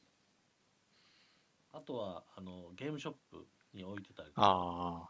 [1.77, 4.41] あとは、あの、ゲームショップに置いてたりとあ。
[4.41, 5.09] か、ああ。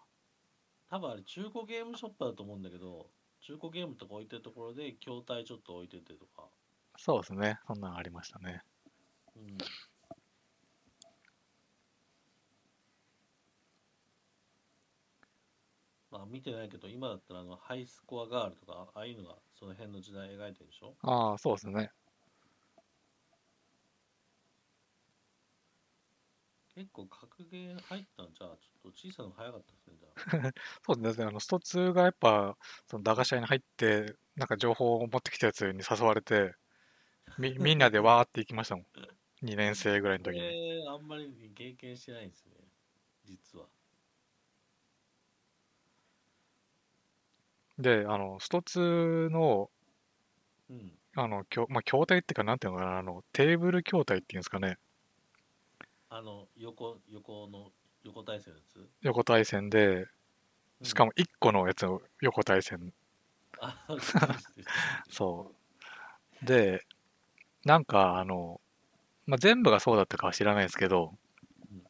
[0.89, 3.09] 多分あれ中古ゲームショップだと思うんだけど、
[3.41, 6.49] 中古ゲームとか置いてるところで、筐体ちょっと置いててとか、
[6.97, 7.59] そうですね。
[7.67, 8.61] そんなのありましたね。
[9.35, 9.57] うん。
[16.23, 20.95] あ見てないけど、今だったらあのハイスコアガールとか、ああいうのがその辺の時代描いてるでしょ？
[21.01, 21.91] ああ、そうですね。
[26.73, 30.13] 結構格ゲー入ったのじゃあ、ちょっと小さなの早かったですね、じゃあ。
[30.85, 31.25] そうですね。
[31.25, 32.57] あの、スト2がやっぱ、
[32.87, 36.53] その駄菓子屋に入って、なんか情報を持ってきたやつに誘われて、
[37.37, 38.85] み、 みんなでわーって行きましたもん。
[39.41, 40.41] 2年生ぐらいの時に。
[40.55, 42.53] えー、あんまり経験してないんですね、
[43.25, 43.67] 実は。
[47.79, 49.71] で、あの、スト2の、
[50.69, 50.99] うん。
[51.15, 54.77] あの、きょまあ、筐体っていうか、なんていうのかな、あの、テーブル筐体っていうんですかね。
[56.09, 57.73] あの、横、横の、
[58.03, 58.91] 横体制のやつ？
[59.01, 60.05] 横対戦で、
[60.83, 62.93] しかも1個のやつを横対戦。
[63.89, 64.65] うですね
[65.09, 65.51] そ
[66.41, 66.45] う。
[66.45, 66.81] で、
[67.65, 68.61] なんか、あの、
[69.27, 71.15] まあ、全部がそうだったかは知らないですけど
[71.71, 71.83] うん、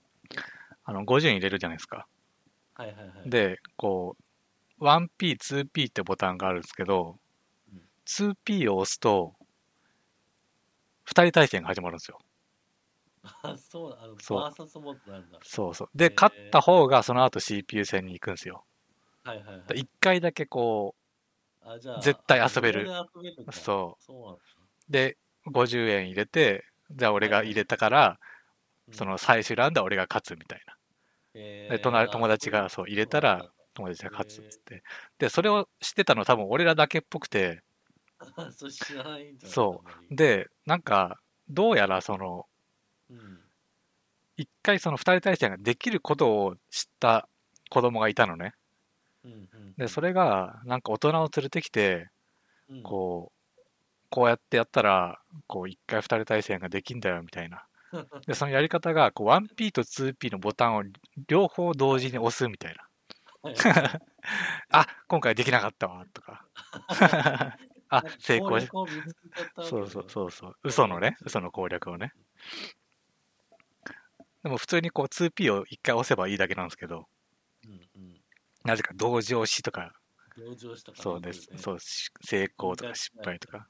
[0.84, 2.08] あの、50入れるじゃないですか。
[2.74, 3.34] はいはいはい。
[3.34, 4.24] で、こう、
[4.80, 7.18] 1P、2P ってボタンがあるんですけど
[7.72, 9.36] うん 2P を押すと、
[11.06, 12.20] 2人対戦が始まるんですよ。
[13.44, 15.40] あ、そう、あの、そうバーサスモードなんだ。
[15.44, 15.90] そうそう。
[15.96, 18.64] で、勝った方がその後 CPU 戦に行くんですよ。
[19.24, 19.80] はいはいはい。
[19.80, 20.96] 1回だけこ
[21.62, 24.42] あじゃあ絶対遊べるで遊べるんだそうそうなんだ。
[24.90, 25.18] う、で、
[25.48, 28.20] 50円入れて、じゃあ俺が入れたから、
[28.88, 30.76] うんその最終ラウンドは俺が勝つみたいな。
[31.36, 34.84] えで隣友達がそう入れたら友達が勝つっつって。
[35.18, 37.64] で、それを知ってたの多分俺らだけっぽくて、
[38.20, 42.48] あ それ知らないんそあんまりで、なんか、どうやらその、
[43.10, 43.40] うん。
[44.38, 47.28] 一回その二人対戦ができることを知った
[47.70, 48.54] 子供がいたのね。
[49.24, 49.74] うんうん。
[49.78, 52.10] で、それが、なんか大人を連れてきて、
[52.70, 53.62] うん、こう、
[54.10, 57.66] こうやってやったら、こう、一回二人対戦ができんだよ、みたいな。
[58.28, 60.84] で、そのやり方が、こう、1P と 2P のボタンを
[61.28, 62.89] 両方同時に押すみたいな。
[63.42, 63.56] は い
[64.72, 66.46] あ、今回できなかったわ、とか。
[67.90, 70.56] あ、成功しそうそうそうそう。
[70.64, 72.14] 嘘のね、嘘の攻略をね。
[74.44, 77.08] でも普通にこう 2P を一回押せばいいだけなんですけど、
[77.66, 78.22] うんうん。
[78.64, 79.94] なぜか同時押しとか、
[80.38, 83.68] 同情したからそうです、ねそう、し成功とか失敗とか、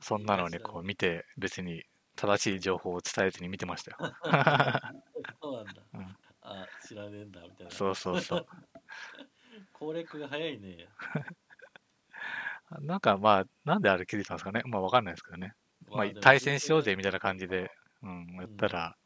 [0.00, 1.84] そんなのをね、こう見て、別に
[2.16, 3.96] 正しい情報を伝えずに見てましたよ。
[5.42, 5.82] そうなんだ。
[5.94, 6.16] うん
[6.46, 7.72] あ、知らねえんだ、みたいな。
[7.72, 8.46] そうそうそう。
[9.84, 10.88] 攻略が早いね。
[12.80, 14.62] なんかまあ、なんであれ気づいたんですかね。
[14.64, 15.54] まあわかんないですけどね。
[15.88, 17.70] まあ、対戦しようぜみたいな感じで、
[18.02, 18.96] うん、やったら、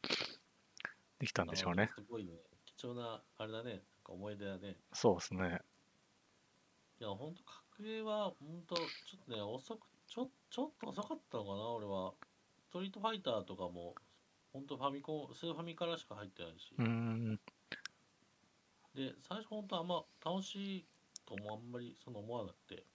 [1.19, 1.89] できたんでしょうね。
[1.93, 2.31] すごいね。
[2.65, 3.83] 貴重な、あれだね。
[4.05, 4.77] 思い出だね。
[4.93, 5.59] そうですね。
[7.01, 8.83] いや、ほんと、格ゲーは、ほんと、ちょ
[9.21, 12.13] っとね、遅く、ちょ、ちょっと遅かったのかな、俺は。
[12.69, 13.95] ストリートファイターとかも、
[14.53, 16.73] ほんとファミコン、スーファミからしか入ってないし。
[16.77, 17.39] うーん、
[18.95, 20.87] で、最初ほんとあんま楽しい
[21.25, 22.85] ともあんまりその思わなくて。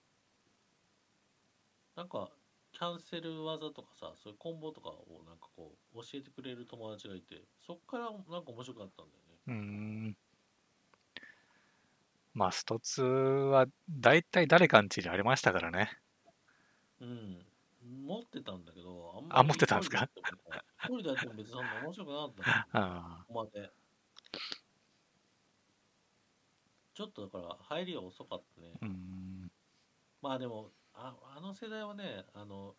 [1.95, 2.29] なんか、
[2.73, 9.39] キャンセル技とかさ、そういうコンボとかをなんかこう、教えてくれる友達がいて、そっからなんか面白かったんだよね。
[9.47, 10.17] うーん。
[12.33, 15.97] まあ、スト2は大体誰かんちにありましたからね。
[17.01, 17.45] うん。
[18.05, 20.09] 持ってたんだけど、あんあ持ってたんですか？
[20.79, 22.43] 一人でやっても別に面白くなかったの。
[22.73, 23.71] あここまで。
[26.95, 28.71] ちょっとだから入りが遅かったね。
[30.21, 32.73] まあでも、ああの世代はね、あの、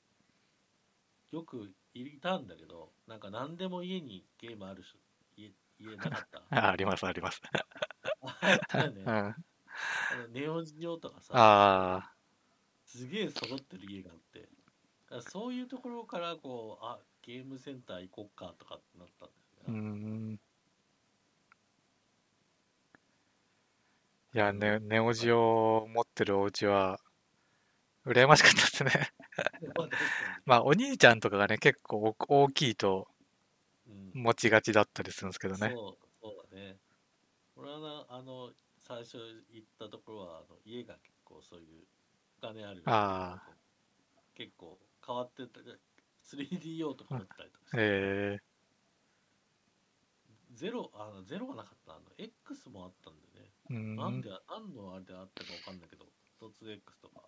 [1.31, 4.99] よくいたんだけど、なんか何でも家にゲームある人、
[5.37, 6.43] 家、家なかった。
[6.51, 7.43] あ あります、あります。
[8.23, 9.37] あねうん、あ
[10.12, 12.14] あのネオジオとかさ、あ
[12.87, 14.49] すげえ揃ってる家があって、
[15.31, 19.81] そういうところからこう、あ、ゲームセンター行こっかとかってなったんですー、うーよね。
[20.35, 20.41] ん。
[24.37, 27.01] いや、ね、ネオジオを持ってるお家は、
[28.05, 29.11] 羨ましかったですね。
[30.45, 33.09] まあお兄ちゃんとかがね、結構大きいと
[34.12, 35.72] 持ちがちだったりするんですけどね。
[35.74, 36.76] そう、そうだね。
[37.57, 39.16] 俺はな、あの、最初
[39.49, 41.87] 行ったところは、あの家が結構そういう
[42.37, 42.82] お金ある。
[42.84, 43.43] あ
[44.34, 45.61] 結構変わってた。
[46.24, 47.76] 3D 用とか持ってたりとかして。
[47.80, 48.41] え
[50.53, 51.95] ゼロ、あの、ゼロはなかった。
[51.95, 53.26] あの、X もあったんでね。
[53.26, 53.26] ー、
[53.71, 53.97] うーん。
[53.97, 56.07] なんで、何のあれであったかわかんないけど、
[56.41, 57.23] 突 X とか。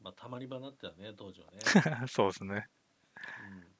[0.00, 1.58] まあ、たまり場になってたね、当時はね。
[2.08, 2.68] そうですね。
[3.16, 3.72] うん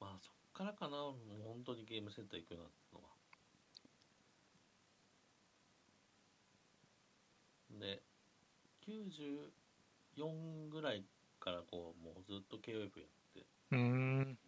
[0.00, 3.18] まあそっからかな、もう本当にゲームセンター行くようになったのは。
[7.80, 8.02] で、
[8.86, 11.04] 94ぐらい
[11.50, 12.90] からこう、もうずっと KOF やっ
[13.34, 13.46] て。
[13.72, 14.38] うーん。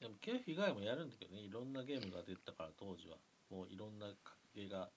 [0.00, 3.16] でも KOF 以外もやるんだけどね、いろんなゲームが出たから当時は。
[3.50, 4.90] もういろんな格ゲーが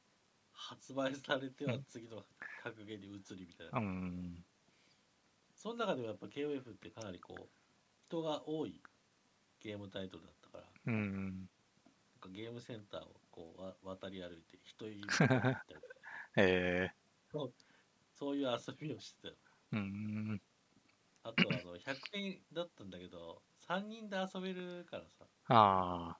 [0.53, 2.23] 発売されては次の
[2.63, 3.83] 格ゲーに移りみたいなう。
[3.83, 4.43] ん。
[5.55, 7.47] その中でもやっぱ KOF ってかなりこう
[8.07, 8.81] 人が多い
[9.59, 11.25] ゲームタイトルだったからうん。
[11.25, 11.47] なん
[12.21, 15.87] かゲームセンターをこうわ渡り歩いて人いるとこ行ったりとか
[16.37, 16.91] え
[18.13, 20.41] そういう遊びをしてたよー、うーん。
[21.27, 25.25] あとあの100円だったんだけど3人で遊べるからさ。
[25.49, 26.17] ああ、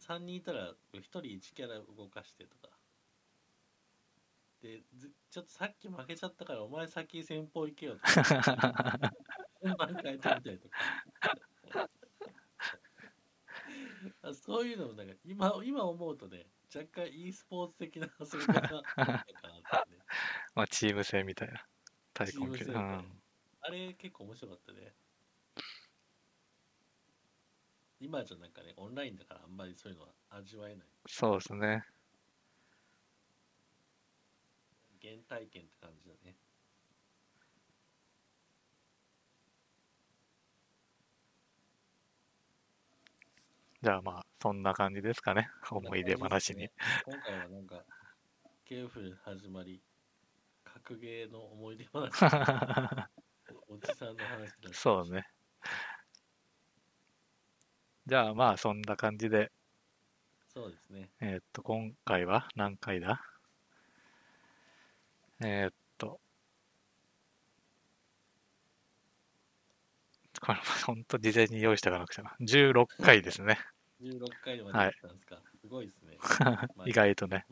[0.00, 2.68] 3人いたら1人1キャラ動かしてとか。
[4.62, 9.12] でずちょっとさっき負けちゃったからお前先先方行けよとか。
[9.60, 10.78] 順番変えてみたりとか。
[14.22, 19.40] あそういうのもなんか今今思うとね若干 e スポーツ的な遊び方なのかなってね。
[20.54, 21.66] まあ、チーム戦みたいな。
[22.14, 22.50] 対抗系。
[22.50, 23.21] うチーム戦みたいな。
[23.62, 23.66] ん。
[23.66, 24.92] あれ結構面白かったね
[28.00, 31.84] 今じゃなんかねオンラインだからあんまりそういうのは味わえないそうですね。
[35.02, 36.36] 原体験って感じだね。
[43.82, 45.48] じゃあまあ、そんな感じですかね。
[45.70, 46.68] 思い出話に。
[47.04, 47.84] 今回はなんか、
[48.64, 49.82] ケーフル始まり、
[50.62, 52.12] 格ゲーの思い出話。
[53.82, 55.26] おじさんの話だそうね。
[58.06, 59.50] じゃあまあ、そんな感じで、
[60.48, 61.10] そうですね。
[61.20, 63.20] えーっと、今回は何回だ？
[65.44, 66.20] えーっと、
[70.40, 72.36] これ本当事前に用意しておかなくちゃな。
[72.40, 73.58] 16回ですね。
[74.02, 75.38] 16回までやったんですか？
[75.60, 76.18] すごいですね。
[76.86, 77.46] 意外とね。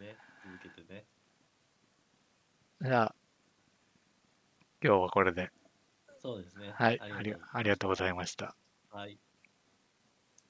[0.00, 1.04] ね、続けてね。
[2.82, 3.14] じゃあ、
[4.82, 5.50] 今日はこれで。
[6.24, 6.72] そうですね。
[6.74, 7.20] はい、あ
[7.62, 8.56] りがとうございました。
[8.90, 9.18] はい。